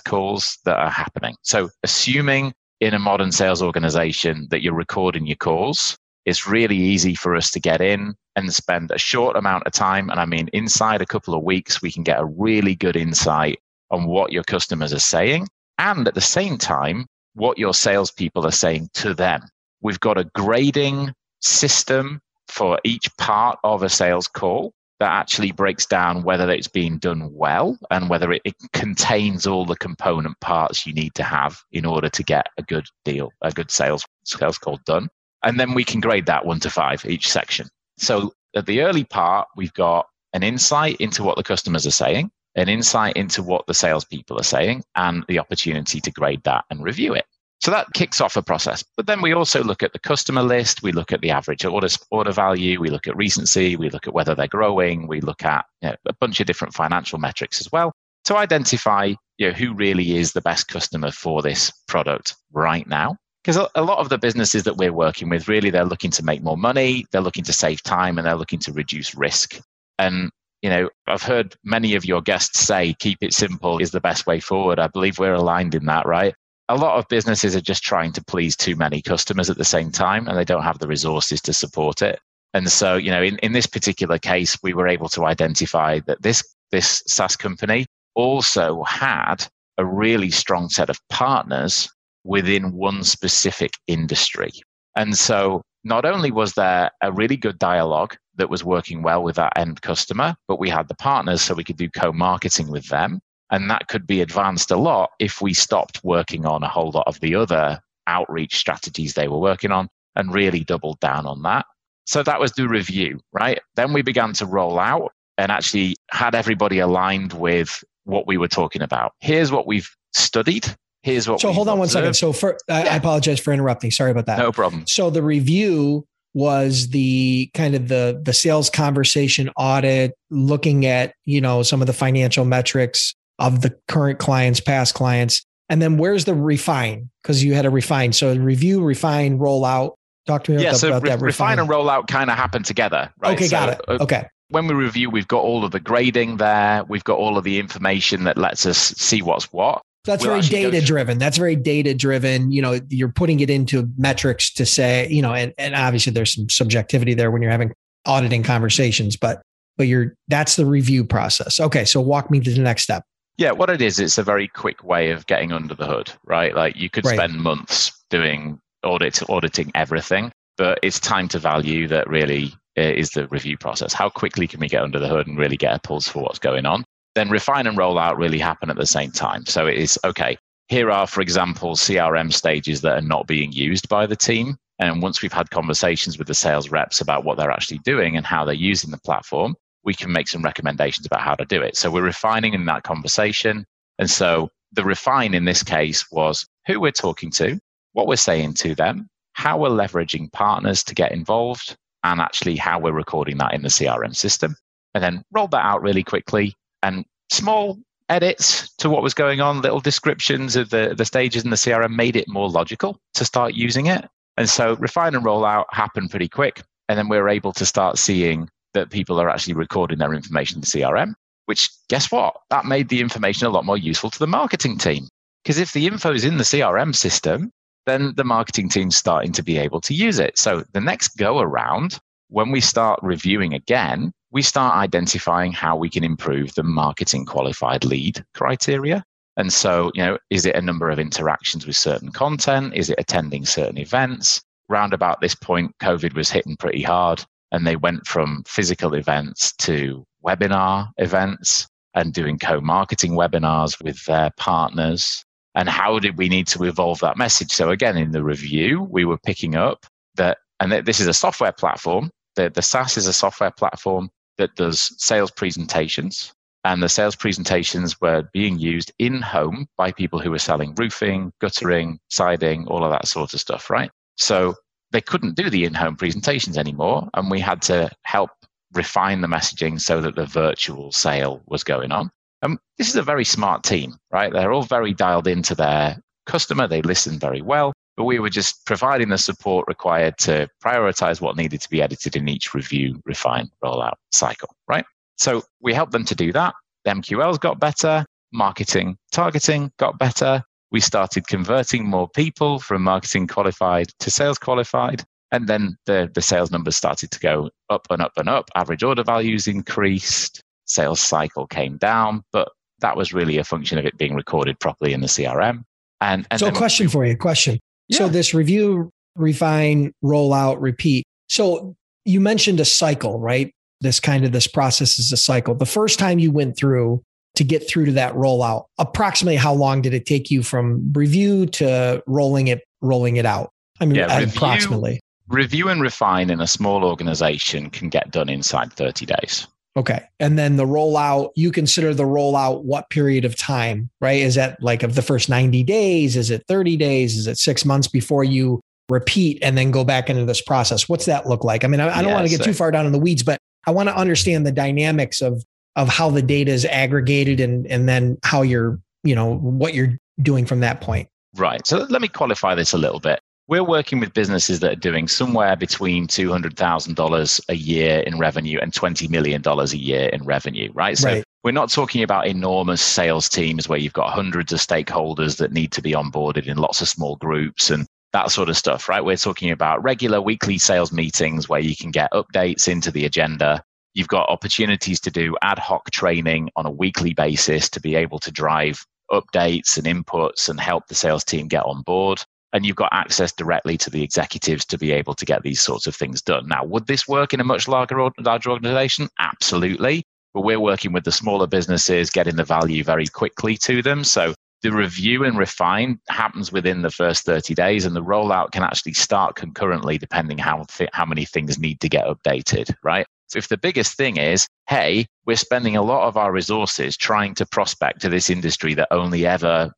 calls 0.00 0.58
that 0.64 0.78
are 0.78 0.90
happening. 0.90 1.36
So, 1.42 1.70
assuming 1.82 2.52
in 2.80 2.94
a 2.94 2.98
modern 2.98 3.30
sales 3.30 3.62
organization 3.62 4.48
that 4.50 4.62
you're 4.62 4.74
recording 4.74 5.26
your 5.26 5.36
calls, 5.36 5.96
it's 6.24 6.46
really 6.46 6.76
easy 6.76 7.14
for 7.14 7.36
us 7.36 7.50
to 7.50 7.60
get 7.60 7.80
in 7.80 8.14
and 8.36 8.52
spend 8.52 8.90
a 8.90 8.98
short 8.98 9.36
amount 9.36 9.66
of 9.66 9.72
time. 9.72 10.10
And 10.10 10.18
I 10.18 10.24
mean, 10.24 10.48
inside 10.52 11.02
a 11.02 11.06
couple 11.06 11.34
of 11.34 11.42
weeks, 11.42 11.82
we 11.82 11.92
can 11.92 12.02
get 12.02 12.20
a 12.20 12.24
really 12.24 12.74
good 12.74 12.96
insight 12.96 13.58
on 13.90 14.06
what 14.06 14.32
your 14.32 14.44
customers 14.44 14.92
are 14.92 14.98
saying. 14.98 15.46
And 15.78 16.06
at 16.06 16.14
the 16.14 16.20
same 16.20 16.56
time, 16.58 17.06
what 17.34 17.58
your 17.58 17.74
salespeople 17.74 18.46
are 18.46 18.52
saying 18.52 18.90
to 18.94 19.14
them. 19.14 19.42
We've 19.82 20.00
got 20.00 20.18
a 20.18 20.30
grading 20.34 21.12
system 21.40 22.20
for 22.50 22.78
each 22.84 23.08
part 23.16 23.58
of 23.64 23.82
a 23.82 23.88
sales 23.88 24.28
call 24.28 24.72
that 25.00 25.10
actually 25.10 25.50
breaks 25.50 25.86
down 25.86 26.22
whether 26.22 26.50
it's 26.50 26.68
being 26.68 26.98
done 26.98 27.32
well 27.32 27.78
and 27.90 28.10
whether 28.10 28.32
it, 28.32 28.42
it, 28.44 28.54
contains 28.74 29.46
all 29.46 29.64
the 29.64 29.76
component 29.76 30.38
parts 30.40 30.86
you 30.86 30.92
need 30.92 31.14
to 31.14 31.22
have 31.22 31.58
in 31.72 31.86
order 31.86 32.08
to 32.10 32.22
get 32.22 32.46
a 32.58 32.62
good 32.62 32.84
deal, 33.04 33.30
a 33.40 33.50
good 33.50 33.70
sales 33.70 34.04
sales 34.24 34.58
call 34.58 34.78
done. 34.84 35.08
And 35.42 35.58
then 35.58 35.72
we 35.72 35.84
can 35.84 36.00
grade 36.00 36.26
that 36.26 36.44
one 36.44 36.60
to 36.60 36.70
five 36.70 37.04
each 37.06 37.30
section. 37.30 37.66
So 37.96 38.32
at 38.54 38.66
the 38.66 38.82
early 38.82 39.04
part, 39.04 39.48
we've 39.56 39.72
got 39.72 40.06
an 40.34 40.42
insight 40.42 40.96
into 41.00 41.22
what 41.22 41.36
the 41.36 41.42
customers 41.42 41.86
are 41.86 41.92
saying, 41.92 42.30
an 42.54 42.68
insight 42.68 43.16
into 43.16 43.42
what 43.42 43.66
the 43.66 43.74
salespeople 43.74 44.38
are 44.38 44.44
saying, 44.44 44.84
and 44.96 45.24
the 45.28 45.38
opportunity 45.38 46.00
to 46.00 46.10
grade 46.10 46.42
that 46.44 46.64
and 46.70 46.82
review 46.82 47.14
it. 47.14 47.24
So 47.60 47.70
that 47.70 47.88
kicks 47.92 48.22
off 48.22 48.36
a 48.36 48.42
process. 48.42 48.82
But 48.96 49.06
then 49.06 49.20
we 49.20 49.34
also 49.34 49.62
look 49.62 49.82
at 49.82 49.92
the 49.92 49.98
customer 49.98 50.42
list, 50.42 50.82
we 50.82 50.92
look 50.92 51.12
at 51.12 51.20
the 51.20 51.30
average 51.30 51.64
order, 51.64 51.88
order 52.10 52.32
value, 52.32 52.80
we 52.80 52.88
look 52.88 53.06
at 53.06 53.16
recency, 53.16 53.76
we 53.76 53.90
look 53.90 54.06
at 54.06 54.14
whether 54.14 54.34
they're 54.34 54.48
growing, 54.48 55.06
we 55.06 55.20
look 55.20 55.44
at 55.44 55.66
you 55.82 55.90
know, 55.90 55.96
a 56.06 56.14
bunch 56.14 56.40
of 56.40 56.46
different 56.46 56.72
financial 56.72 57.18
metrics 57.18 57.60
as 57.60 57.70
well 57.70 57.92
to 58.24 58.36
identify 58.36 59.12
you 59.36 59.48
know, 59.48 59.52
who 59.52 59.74
really 59.74 60.16
is 60.16 60.32
the 60.32 60.40
best 60.40 60.68
customer 60.68 61.10
for 61.10 61.42
this 61.42 61.70
product 61.86 62.34
right 62.52 62.86
now. 62.86 63.16
Because 63.44 63.66
a 63.74 63.82
lot 63.82 63.98
of 63.98 64.10
the 64.10 64.18
businesses 64.18 64.64
that 64.64 64.76
we're 64.76 64.92
working 64.92 65.30
with 65.30 65.48
really 65.48 65.70
they're 65.70 65.84
looking 65.84 66.10
to 66.12 66.24
make 66.24 66.42
more 66.42 66.58
money. 66.58 67.06
They're 67.10 67.22
looking 67.22 67.44
to 67.44 67.52
save 67.54 67.82
time 67.82 68.18
and 68.18 68.26
they're 68.26 68.34
looking 68.34 68.58
to 68.60 68.72
reduce 68.72 69.14
risk. 69.14 69.58
And 69.98 70.30
you 70.62 70.68
know 70.68 70.90
i've 71.06 71.22
heard 71.22 71.56
many 71.64 71.94
of 71.94 72.04
your 72.04 72.20
guests 72.20 72.60
say 72.60 72.94
keep 72.98 73.16
it 73.22 73.32
simple 73.32 73.78
is 73.78 73.92
the 73.92 74.00
best 74.00 74.26
way 74.26 74.40
forward. 74.40 74.78
I 74.78 74.88
believe 74.88 75.18
we're 75.18 75.32
aligned 75.34 75.74
in 75.74 75.86
that 75.86 76.06
right 76.06 76.34
a 76.70 76.76
lot 76.76 76.98
of 76.98 77.08
businesses 77.08 77.54
are 77.56 77.60
just 77.60 77.82
trying 77.82 78.12
to 78.12 78.24
please 78.24 78.56
too 78.56 78.76
many 78.76 79.02
customers 79.02 79.50
at 79.50 79.58
the 79.58 79.64
same 79.64 79.90
time 79.90 80.28
and 80.28 80.36
they 80.36 80.44
don't 80.44 80.62
have 80.62 80.78
the 80.78 80.88
resources 80.88 81.40
to 81.40 81.52
support 81.52 82.00
it 82.02 82.20
and 82.54 82.70
so 82.70 82.96
you 82.96 83.10
know 83.10 83.22
in, 83.22 83.38
in 83.38 83.52
this 83.52 83.66
particular 83.66 84.18
case 84.18 84.56
we 84.62 84.72
were 84.72 84.88
able 84.88 85.08
to 85.08 85.24
identify 85.24 86.00
that 86.06 86.22
this 86.22 86.42
this 86.70 87.02
saas 87.06 87.36
company 87.36 87.86
also 88.14 88.82
had 88.84 89.46
a 89.78 89.84
really 89.84 90.30
strong 90.30 90.68
set 90.68 90.90
of 90.90 90.98
partners 91.08 91.88
within 92.24 92.72
one 92.72 93.02
specific 93.02 93.70
industry. 93.86 94.50
And 94.96 95.16
so 95.16 95.62
not 95.84 96.04
only 96.04 96.30
was 96.30 96.52
there 96.52 96.90
a 97.00 97.10
really 97.10 97.36
good 97.36 97.58
dialogue 97.58 98.14
that 98.36 98.50
was 98.50 98.62
working 98.64 99.02
well 99.02 99.22
with 99.22 99.36
that 99.36 99.56
end 99.56 99.80
customer, 99.80 100.34
but 100.48 100.60
we 100.60 100.68
had 100.68 100.88
the 100.88 100.94
partners 100.96 101.40
so 101.40 101.54
we 101.54 101.64
could 101.64 101.78
do 101.78 101.88
co 101.88 102.12
marketing 102.12 102.70
with 102.70 102.86
them. 102.88 103.20
And 103.50 103.70
that 103.70 103.88
could 103.88 104.06
be 104.06 104.20
advanced 104.20 104.70
a 104.70 104.76
lot 104.76 105.10
if 105.18 105.40
we 105.40 105.54
stopped 105.54 106.02
working 106.04 106.46
on 106.46 106.62
a 106.62 106.68
whole 106.68 106.90
lot 106.92 107.06
of 107.06 107.20
the 107.20 107.34
other 107.34 107.80
outreach 108.06 108.56
strategies 108.56 109.14
they 109.14 109.28
were 109.28 109.38
working 109.38 109.72
on 109.72 109.88
and 110.16 110.32
really 110.32 110.64
doubled 110.64 111.00
down 111.00 111.26
on 111.26 111.42
that. 111.42 111.66
So 112.06 112.22
that 112.22 112.40
was 112.40 112.52
the 112.52 112.68
review, 112.68 113.20
right? 113.32 113.60
Then 113.76 113.92
we 113.92 114.02
began 114.02 114.32
to 114.34 114.46
roll 114.46 114.78
out 114.78 115.12
and 115.38 115.52
actually 115.52 115.96
had 116.10 116.34
everybody 116.34 116.78
aligned 116.78 117.32
with 117.32 117.82
what 118.04 118.26
we 118.26 118.36
were 118.36 118.48
talking 118.48 118.82
about. 118.82 119.12
Here's 119.20 119.52
what 119.52 119.66
we've 119.66 119.90
studied 120.12 120.66
here's 121.02 121.28
what. 121.28 121.40
So 121.40 121.52
hold 121.52 121.68
on 121.68 121.78
observed. 121.78 122.04
one 122.04 122.14
second. 122.14 122.14
So 122.14 122.32
for 122.32 122.58
I, 122.68 122.84
yeah. 122.84 122.92
I 122.94 122.96
apologize 122.96 123.40
for 123.40 123.52
interrupting. 123.52 123.90
Sorry 123.90 124.10
about 124.10 124.26
that. 124.26 124.38
No 124.38 124.52
problem. 124.52 124.84
So 124.86 125.10
the 125.10 125.22
review 125.22 126.06
was 126.32 126.88
the 126.90 127.50
kind 127.54 127.74
of 127.74 127.88
the 127.88 128.20
the 128.22 128.32
sales 128.32 128.70
conversation 128.70 129.50
audit, 129.56 130.12
looking 130.30 130.86
at 130.86 131.14
you 131.24 131.40
know 131.40 131.62
some 131.62 131.80
of 131.80 131.86
the 131.86 131.92
financial 131.92 132.44
metrics 132.44 133.14
of 133.40 133.62
the 133.62 133.76
current 133.88 134.18
clients, 134.18 134.60
past 134.60 134.94
clients, 134.94 135.44
and 135.68 135.80
then 135.80 135.96
where's 135.96 136.24
the 136.24 136.34
refine? 136.34 137.10
Because 137.22 137.42
you 137.42 137.54
had 137.54 137.66
a 137.66 137.70
refine. 137.70 138.12
So 138.12 138.34
review, 138.36 138.82
refine, 138.82 139.38
roll 139.38 139.64
out. 139.64 139.96
Talk 140.26 140.44
to 140.44 140.52
me 140.52 140.62
yeah, 140.62 140.68
about, 140.68 140.80
so 140.80 140.88
about 140.88 141.02
re- 141.02 141.08
that. 141.10 141.20
Refine 141.20 141.58
and 141.58 141.68
roll 141.68 141.88
out 141.88 142.06
kind 142.06 142.30
of 142.30 142.36
happen 142.36 142.62
together, 142.62 143.12
right? 143.18 143.34
Okay, 143.34 143.46
so, 143.46 143.50
got 143.50 143.68
it. 143.70 143.80
Uh, 143.88 143.98
okay. 144.00 144.26
When 144.50 144.66
we 144.66 144.74
review, 144.74 145.10
we've 145.10 145.28
got 145.28 145.42
all 145.42 145.64
of 145.64 145.70
the 145.70 145.80
grading 145.80 146.36
there. 146.36 146.84
We've 146.88 147.04
got 147.04 147.18
all 147.18 147.38
of 147.38 147.44
the 147.44 147.58
information 147.58 148.24
that 148.24 148.36
lets 148.36 148.66
us 148.66 148.78
see 148.78 149.22
what's 149.22 149.52
what. 149.52 149.80
That's 150.04 150.24
we'll 150.24 150.40
very 150.40 150.48
data 150.48 150.84
driven. 150.84 151.18
That's 151.18 151.36
very 151.36 151.56
data 151.56 151.94
driven. 151.94 152.50
You 152.50 152.62
know, 152.62 152.80
you're 152.88 153.12
putting 153.12 153.40
it 153.40 153.50
into 153.50 153.88
metrics 153.96 154.52
to 154.54 154.66
say, 154.66 155.08
you 155.08 155.22
know, 155.22 155.34
and, 155.34 155.52
and 155.56 155.74
obviously 155.74 156.12
there's 156.12 156.34
some 156.34 156.48
subjectivity 156.48 157.14
there 157.14 157.30
when 157.30 157.42
you're 157.42 157.50
having 157.50 157.72
auditing 158.06 158.42
conversations, 158.42 159.16
but 159.16 159.42
but 159.76 159.86
you're 159.86 160.14
that's 160.28 160.56
the 160.56 160.66
review 160.66 161.04
process. 161.04 161.60
Okay, 161.60 161.84
so 161.84 162.00
walk 162.00 162.30
me 162.30 162.40
to 162.40 162.50
the 162.50 162.60
next 162.60 162.82
step. 162.82 163.04
Yeah, 163.40 163.50
what 163.50 163.70
it 163.70 163.82
is, 163.82 163.98
it's 163.98 164.18
a 164.18 164.22
very 164.22 164.46
quick 164.46 164.84
way 164.84 165.10
of 165.10 165.26
getting 165.26 165.50
under 165.50 165.74
the 165.74 165.86
hood, 165.86 166.12
right? 166.24 166.54
Like 166.54 166.76
you 166.76 166.88
could 166.88 167.04
right. 167.04 167.16
spend 167.16 167.40
months 167.40 167.90
doing 168.08 168.60
audit, 168.84 169.28
auditing 169.28 169.72
everything, 169.74 170.30
but 170.56 170.78
it's 170.84 171.00
time 171.00 171.26
to 171.28 171.40
value 171.40 171.88
that 171.88 172.08
really 172.08 172.54
uh, 172.78 172.82
is 172.82 173.10
the 173.10 173.26
review 173.28 173.58
process. 173.58 173.92
How 173.92 174.08
quickly 174.08 174.46
can 174.46 174.60
we 174.60 174.68
get 174.68 174.82
under 174.82 175.00
the 175.00 175.08
hood 175.08 175.26
and 175.26 175.36
really 175.36 175.56
get 175.56 175.74
a 175.74 175.80
pulse 175.80 176.06
for 176.06 176.22
what's 176.22 176.38
going 176.38 176.66
on? 176.66 176.84
then 177.14 177.30
refine 177.30 177.66
and 177.66 177.76
roll 177.76 177.98
out 177.98 178.16
really 178.16 178.38
happen 178.38 178.70
at 178.70 178.76
the 178.76 178.86
same 178.86 179.10
time. 179.10 179.44
So 179.46 179.66
it 179.66 179.76
is 179.76 179.98
okay. 180.04 180.36
Here 180.68 180.90
are, 180.90 181.06
for 181.06 181.20
example, 181.20 181.74
CRM 181.74 182.32
stages 182.32 182.80
that 182.82 182.96
are 182.96 183.06
not 183.06 183.26
being 183.26 183.52
used 183.52 183.88
by 183.88 184.06
the 184.06 184.16
team. 184.16 184.56
And 184.78 185.02
once 185.02 185.20
we've 185.20 185.32
had 185.32 185.50
conversations 185.50 186.16
with 186.16 186.28
the 186.28 186.34
sales 186.34 186.70
reps 186.70 187.00
about 187.00 187.24
what 187.24 187.36
they're 187.36 187.50
actually 187.50 187.80
doing 187.84 188.16
and 188.16 188.24
how 188.24 188.44
they're 188.44 188.54
using 188.54 188.90
the 188.90 189.00
platform, 189.04 189.56
we 189.84 189.94
can 189.94 190.12
make 190.12 190.28
some 190.28 190.42
recommendations 190.42 191.06
about 191.06 191.22
how 191.22 191.34
to 191.34 191.44
do 191.44 191.62
it. 191.62 191.76
So 191.76 191.90
we're 191.90 192.02
refining 192.02 192.54
in 192.54 192.64
that 192.66 192.82
conversation. 192.82 193.66
And 193.98 194.10
so 194.10 194.50
the 194.72 194.84
refine 194.84 195.34
in 195.34 195.44
this 195.44 195.62
case 195.62 196.10
was 196.10 196.46
who 196.66 196.80
we're 196.80 196.90
talking 196.92 197.30
to, 197.32 197.58
what 197.92 198.06
we're 198.06 198.16
saying 198.16 198.54
to 198.54 198.74
them, 198.74 199.08
how 199.32 199.58
we're 199.58 199.70
leveraging 199.70 200.32
partners 200.32 200.84
to 200.84 200.94
get 200.94 201.12
involved, 201.12 201.76
and 202.04 202.20
actually 202.20 202.56
how 202.56 202.78
we're 202.78 202.92
recording 202.92 203.38
that 203.38 203.54
in 203.54 203.62
the 203.62 203.68
CRM 203.68 204.14
system. 204.14 204.56
And 204.94 205.02
then 205.04 205.22
roll 205.32 205.48
that 205.48 205.64
out 205.64 205.82
really 205.82 206.02
quickly 206.02 206.54
and 206.82 207.04
small 207.30 207.78
edits 208.08 208.68
to 208.76 208.90
what 208.90 209.02
was 209.02 209.14
going 209.14 209.40
on, 209.40 209.62
little 209.62 209.80
descriptions 209.80 210.56
of 210.56 210.70
the, 210.70 210.94
the 210.96 211.04
stages 211.04 211.44
in 211.44 211.50
the 211.50 211.56
CRM 211.56 211.94
made 211.94 212.16
it 212.16 212.28
more 212.28 212.48
logical 212.48 212.98
to 213.14 213.24
start 213.24 213.54
using 213.54 213.86
it. 213.86 214.04
And 214.36 214.48
so 214.48 214.74
refine 214.76 215.14
and 215.14 215.24
roll 215.24 215.44
out 215.44 215.66
happened 215.70 216.10
pretty 216.10 216.28
quick. 216.28 216.62
And 216.88 216.98
then 216.98 217.08
we 217.08 217.18
were 217.18 217.28
able 217.28 217.52
to 217.52 217.64
start 217.64 217.98
seeing 217.98 218.48
that 218.74 218.90
people 218.90 219.20
are 219.20 219.28
actually 219.28 219.54
recording 219.54 219.98
their 219.98 220.14
information 220.14 220.58
in 220.58 220.60
the 220.60 220.66
CRM, 220.66 221.14
which 221.46 221.70
guess 221.88 222.10
what? 222.12 222.36
That 222.50 222.64
made 222.64 222.88
the 222.88 223.00
information 223.00 223.46
a 223.46 223.50
lot 223.50 223.64
more 223.64 223.78
useful 223.78 224.10
to 224.10 224.18
the 224.18 224.26
marketing 224.26 224.78
team. 224.78 225.08
Because 225.42 225.58
if 225.58 225.72
the 225.72 225.86
info 225.86 226.12
is 226.12 226.24
in 226.24 226.36
the 226.36 226.44
CRM 226.44 226.94
system, 226.94 227.50
then 227.86 228.12
the 228.16 228.24
marketing 228.24 228.68
team's 228.68 228.96
starting 228.96 229.32
to 229.32 229.42
be 229.42 229.58
able 229.58 229.80
to 229.80 229.94
use 229.94 230.18
it. 230.18 230.38
So 230.38 230.64
the 230.72 230.80
next 230.80 231.16
go 231.16 231.40
around, 231.40 231.98
when 232.28 232.50
we 232.50 232.60
start 232.60 233.00
reviewing 233.02 233.54
again, 233.54 234.12
we 234.30 234.42
start 234.42 234.76
identifying 234.76 235.52
how 235.52 235.76
we 235.76 235.90
can 235.90 236.04
improve 236.04 236.54
the 236.54 236.62
marketing 236.62 237.24
qualified 237.24 237.84
lead 237.84 238.24
criteria. 238.34 239.02
And 239.36 239.52
so, 239.52 239.90
you 239.94 240.02
know, 240.02 240.18
is 240.28 240.46
it 240.46 240.54
a 240.54 240.62
number 240.62 240.90
of 240.90 240.98
interactions 240.98 241.66
with 241.66 241.76
certain 241.76 242.12
content? 242.12 242.74
Is 242.74 242.90
it 242.90 242.98
attending 242.98 243.46
certain 243.46 243.78
events? 243.78 244.42
Round 244.68 244.92
about 244.92 245.20
this 245.20 245.34
point, 245.34 245.74
COVID 245.82 246.14
was 246.14 246.30
hitting 246.30 246.56
pretty 246.56 246.82
hard 246.82 247.24
and 247.52 247.66
they 247.66 247.76
went 247.76 248.06
from 248.06 248.42
physical 248.46 248.94
events 248.94 249.52
to 249.54 250.04
webinar 250.24 250.90
events 250.98 251.66
and 251.94 252.12
doing 252.12 252.38
co-marketing 252.38 253.12
webinars 253.12 253.82
with 253.82 254.04
their 254.04 254.30
partners. 254.36 255.24
And 255.54 255.68
how 255.68 255.98
did 255.98 256.16
we 256.16 256.28
need 256.28 256.46
to 256.48 256.64
evolve 256.64 257.00
that 257.00 257.16
message? 257.16 257.50
So 257.50 257.70
again, 257.70 257.96
in 257.96 258.12
the 258.12 258.22
review, 258.22 258.86
we 258.88 259.04
were 259.04 259.18
picking 259.18 259.56
up 259.56 259.86
that, 260.14 260.38
and 260.60 260.70
this 260.70 261.00
is 261.00 261.08
a 261.08 261.14
software 261.14 261.52
platform. 261.52 262.10
The, 262.36 262.50
the 262.50 262.62
SaaS 262.62 262.96
is 262.96 263.08
a 263.08 263.12
software 263.12 263.50
platform 263.50 264.10
that 264.38 264.54
does 264.54 264.94
sales 265.02 265.30
presentations. 265.30 266.32
And 266.64 266.82
the 266.82 266.88
sales 266.88 267.16
presentations 267.16 268.00
were 268.00 268.28
being 268.32 268.58
used 268.58 268.92
in 268.98 269.22
home 269.22 269.66
by 269.76 269.92
people 269.92 270.18
who 270.18 270.30
were 270.30 270.38
selling 270.38 270.74
roofing, 270.74 271.32
guttering, 271.40 271.98
siding, 272.08 272.66
all 272.68 272.84
of 272.84 272.92
that 272.92 273.08
sort 273.08 273.34
of 273.34 273.40
stuff, 273.40 273.70
right? 273.70 273.90
So 274.16 274.54
they 274.92 275.00
couldn't 275.00 275.36
do 275.36 275.50
the 275.50 275.64
in 275.64 275.74
home 275.74 275.96
presentations 275.96 276.58
anymore. 276.58 277.08
And 277.14 277.30
we 277.30 277.40
had 277.40 277.62
to 277.62 277.90
help 278.02 278.30
refine 278.72 279.20
the 279.20 279.28
messaging 279.28 279.80
so 279.80 280.00
that 280.00 280.16
the 280.16 280.26
virtual 280.26 280.92
sale 280.92 281.42
was 281.46 281.64
going 281.64 281.92
on. 281.92 282.10
And 282.42 282.58
this 282.78 282.88
is 282.88 282.96
a 282.96 283.02
very 283.02 283.24
smart 283.24 283.64
team, 283.64 283.96
right? 284.10 284.32
They're 284.32 284.52
all 284.52 284.62
very 284.62 284.94
dialed 284.94 285.26
into 285.26 285.54
their 285.54 285.98
customer. 286.26 286.66
They 286.66 286.82
listen 286.82 287.18
very 287.18 287.42
well 287.42 287.72
but 288.00 288.04
we 288.04 288.18
were 288.18 288.30
just 288.30 288.64
providing 288.64 289.10
the 289.10 289.18
support 289.18 289.68
required 289.68 290.16
to 290.16 290.48
prioritize 290.64 291.20
what 291.20 291.36
needed 291.36 291.60
to 291.60 291.68
be 291.68 291.82
edited 291.82 292.16
in 292.16 292.28
each 292.28 292.54
review, 292.54 292.98
refine, 293.04 293.50
rollout 293.62 293.96
cycle, 294.10 294.48
right? 294.66 294.86
So 295.18 295.42
we 295.60 295.74
helped 295.74 295.92
them 295.92 296.06
to 296.06 296.14
do 296.14 296.32
that. 296.32 296.54
The 296.86 296.92
MQLs 296.92 297.38
got 297.40 297.60
better, 297.60 298.06
marketing 298.32 298.96
targeting 299.12 299.70
got 299.78 299.98
better. 299.98 300.42
We 300.72 300.80
started 300.80 301.26
converting 301.26 301.84
more 301.84 302.08
people 302.08 302.60
from 302.60 302.82
marketing 302.82 303.26
qualified 303.26 303.88
to 303.98 304.10
sales 304.10 304.38
qualified. 304.38 305.04
And 305.32 305.48
then 305.48 305.76
the, 305.86 306.10
the 306.12 306.22
sales 306.22 306.50
numbers 306.50 306.76
started 306.76 307.10
to 307.12 307.20
go 307.20 307.50
up 307.68 307.86
and 307.90 308.02
up 308.02 308.12
and 308.16 308.28
up. 308.28 308.50
Average 308.54 308.82
order 308.82 309.04
values 309.04 309.46
increased, 309.46 310.42
sales 310.66 311.00
cycle 311.00 311.46
came 311.46 311.76
down, 311.76 312.22
but 312.32 312.50
that 312.80 312.96
was 312.96 313.12
really 313.12 313.38
a 313.38 313.44
function 313.44 313.78
of 313.78 313.84
it 313.84 313.96
being 313.98 314.14
recorded 314.14 314.58
properly 314.58 314.92
in 314.92 315.00
the 315.00 315.06
CRM. 315.06 315.62
And, 316.00 316.26
and 316.30 316.40
so, 316.40 316.48
a 316.48 316.52
question 316.52 316.88
for 316.88 317.04
you, 317.04 317.16
question. 317.16 317.60
Yeah. 317.88 317.98
So 317.98 318.08
this 318.08 318.32
review, 318.34 318.90
refine, 319.16 319.92
roll 320.02 320.32
out, 320.32 320.60
repeat. 320.60 321.04
So 321.28 321.76
you 322.04 322.20
mentioned 322.20 322.60
a 322.60 322.64
cycle, 322.64 323.18
right? 323.18 323.52
This 323.80 324.00
kind 324.00 324.24
of 324.24 324.32
this 324.32 324.46
process 324.46 324.98
is 324.98 325.12
a 325.12 325.16
cycle. 325.16 325.54
The 325.54 325.66
first 325.66 325.98
time 325.98 326.18
you 326.18 326.30
went 326.30 326.56
through 326.56 327.02
to 327.40 327.44
get 327.44 327.66
through 327.66 327.86
to 327.86 327.92
that 327.92 328.12
rollout, 328.12 328.66
approximately 328.76 329.34
how 329.34 329.54
long 329.54 329.80
did 329.80 329.94
it 329.94 330.04
take 330.04 330.30
you 330.30 330.42
from 330.42 330.92
review 330.92 331.46
to 331.46 332.02
rolling 332.06 332.48
it 332.48 332.60
rolling 332.82 333.16
it 333.16 333.24
out? 333.24 333.50
I 333.80 333.86
mean, 333.86 333.94
yeah, 333.94 334.18
review, 334.18 334.34
approximately. 334.36 335.00
Review 335.28 335.70
and 335.70 335.80
refine 335.80 336.28
in 336.28 336.42
a 336.42 336.46
small 336.46 336.84
organization 336.84 337.70
can 337.70 337.88
get 337.88 338.10
done 338.10 338.28
inside 338.28 338.74
30 338.74 339.06
days. 339.06 339.46
Okay. 339.74 340.02
And 340.18 340.38
then 340.38 340.56
the 340.56 340.66
rollout, 340.66 341.30
you 341.34 341.50
consider 341.50 341.94
the 341.94 342.04
rollout 342.04 342.62
what 342.64 342.90
period 342.90 343.24
of 343.24 343.36
time, 343.36 343.88
right? 344.02 344.20
Is 344.20 344.34
that 344.34 344.62
like 344.62 344.82
of 344.82 344.96
the 344.96 345.02
first 345.02 345.30
90 345.30 345.62
days? 345.62 346.16
Is 346.16 346.30
it 346.30 346.44
30 346.46 346.76
days? 346.76 347.16
Is 347.16 347.26
it 347.26 347.38
six 347.38 347.64
months 347.64 347.88
before 347.88 348.22
you 348.22 348.60
repeat 348.90 349.38
and 349.40 349.56
then 349.56 349.70
go 349.70 349.82
back 349.82 350.10
into 350.10 350.26
this 350.26 350.42
process? 350.42 350.90
What's 350.90 351.06
that 351.06 351.26
look 351.26 351.42
like? 351.42 351.64
I 351.64 351.68
mean, 351.68 351.80
I, 351.80 351.88
I 351.88 352.02
don't 352.02 352.10
yeah, 352.10 352.16
want 352.16 352.26
to 352.26 352.30
get 352.30 352.40
so, 352.40 352.44
too 352.44 352.52
far 352.52 352.70
down 352.70 352.84
in 352.84 352.92
the 352.92 352.98
weeds, 352.98 353.22
but 353.22 353.38
I 353.66 353.70
want 353.70 353.88
to 353.88 353.96
understand 353.96 354.46
the 354.46 354.52
dynamics 354.52 355.22
of 355.22 355.42
of 355.80 355.88
how 355.88 356.10
the 356.10 356.22
data 356.22 356.50
is 356.50 356.64
aggregated 356.64 357.40
and 357.40 357.66
and 357.66 357.88
then 357.88 358.18
how 358.22 358.42
you're, 358.42 358.78
you 359.02 359.14
know, 359.14 359.36
what 359.36 359.74
you're 359.74 359.98
doing 360.22 360.46
from 360.46 360.60
that 360.60 360.80
point. 360.80 361.08
Right. 361.36 361.66
So 361.66 361.86
let 361.88 362.02
me 362.02 362.08
qualify 362.08 362.54
this 362.54 362.72
a 362.72 362.78
little 362.78 363.00
bit 363.00 363.20
we're 363.50 363.64
working 363.64 363.98
with 363.98 364.14
businesses 364.14 364.60
that 364.60 364.72
are 364.72 364.76
doing 364.76 365.08
somewhere 365.08 365.56
between 365.56 366.06
$200,000 366.06 367.40
a 367.48 367.56
year 367.56 367.98
in 367.98 368.16
revenue 368.16 368.60
and 368.62 368.72
$20 368.72 369.10
million 369.10 369.42
a 369.44 369.64
year 369.76 370.08
in 370.10 370.22
revenue, 370.22 370.70
right? 370.72 370.96
So 370.96 371.08
right. 371.08 371.24
we're 371.42 371.50
not 371.50 371.68
talking 371.68 372.04
about 372.04 372.28
enormous 372.28 372.80
sales 372.80 373.28
teams 373.28 373.68
where 373.68 373.80
you've 373.80 373.92
got 373.92 374.12
hundreds 374.12 374.52
of 374.52 374.60
stakeholders 374.60 375.38
that 375.38 375.50
need 375.50 375.72
to 375.72 375.82
be 375.82 375.90
onboarded 375.90 376.46
in 376.46 376.58
lots 376.58 376.80
of 376.80 376.88
small 376.88 377.16
groups 377.16 377.70
and 377.70 377.88
that 378.12 378.30
sort 378.30 378.48
of 378.48 378.56
stuff, 378.56 378.88
right? 378.88 379.04
We're 379.04 379.16
talking 379.16 379.50
about 379.50 379.82
regular 379.82 380.20
weekly 380.20 380.58
sales 380.58 380.92
meetings 380.92 381.48
where 381.48 381.60
you 381.60 381.74
can 381.74 381.90
get 381.90 382.12
updates 382.12 382.68
into 382.68 382.92
the 382.92 383.04
agenda. 383.04 383.64
You've 383.94 384.08
got 384.08 384.28
opportunities 384.28 385.00
to 385.00 385.10
do 385.10 385.36
ad 385.42 385.58
hoc 385.58 385.90
training 385.90 386.50
on 386.56 386.66
a 386.66 386.70
weekly 386.70 387.14
basis 387.14 387.68
to 387.70 387.80
be 387.80 387.94
able 387.96 388.18
to 388.20 388.30
drive 388.30 388.84
updates 389.10 389.76
and 389.76 389.86
inputs 389.86 390.48
and 390.48 390.60
help 390.60 390.86
the 390.86 390.94
sales 390.94 391.24
team 391.24 391.48
get 391.48 391.64
on 391.64 391.82
board 391.82 392.22
and 392.52 392.66
you've 392.66 392.76
got 392.76 392.92
access 392.92 393.32
directly 393.32 393.76
to 393.78 393.90
the 393.90 394.02
executives 394.02 394.64
to 394.66 394.78
be 394.78 394.92
able 394.92 395.14
to 395.14 395.24
get 395.24 395.42
these 395.42 395.60
sorts 395.60 395.86
of 395.86 395.94
things 395.94 396.20
done. 396.20 396.48
Now, 396.48 396.64
would 396.64 396.86
this 396.86 397.06
work 397.06 397.32
in 397.32 397.40
a 397.40 397.44
much 397.44 397.68
larger, 397.68 398.10
larger 398.18 398.50
organization? 398.50 399.08
Absolutely. 399.18 400.02
But 400.34 400.42
we're 400.42 400.60
working 400.60 400.92
with 400.92 401.04
the 401.04 401.12
smaller 401.12 401.46
businesses, 401.46 402.10
getting 402.10 402.36
the 402.36 402.44
value 402.44 402.84
very 402.84 403.06
quickly 403.06 403.56
to 403.58 403.82
them. 403.82 404.04
So 404.04 404.34
the 404.62 404.72
review 404.72 405.24
and 405.24 405.38
refine 405.38 406.00
happens 406.08 406.52
within 406.52 406.82
the 406.82 406.90
first 406.90 407.24
30 407.24 407.54
days, 407.54 407.84
and 407.84 407.96
the 407.96 408.02
rollout 408.02 408.52
can 408.52 408.62
actually 408.62 408.94
start 408.94 409.34
concurrently 409.34 409.98
depending 409.98 410.38
how, 410.38 410.64
th- 410.68 410.90
how 410.92 411.04
many 411.04 411.24
things 411.24 411.58
need 411.58 411.80
to 411.80 411.88
get 411.88 412.06
updated, 412.06 412.74
right? 412.82 413.06
So 413.30 413.38
if 413.38 413.48
the 413.48 413.56
biggest 413.56 413.96
thing 413.96 414.16
is, 414.16 414.48
hey, 414.68 415.06
we're 415.24 415.36
spending 415.36 415.76
a 415.76 415.82
lot 415.82 416.08
of 416.08 416.16
our 416.16 416.32
resources 416.32 416.96
trying 416.96 417.34
to 417.36 417.46
prospect 417.46 418.00
to 418.02 418.08
this 418.08 418.28
industry 418.28 418.74
that 418.74 418.88
only 418.90 419.24
ever 419.24 419.72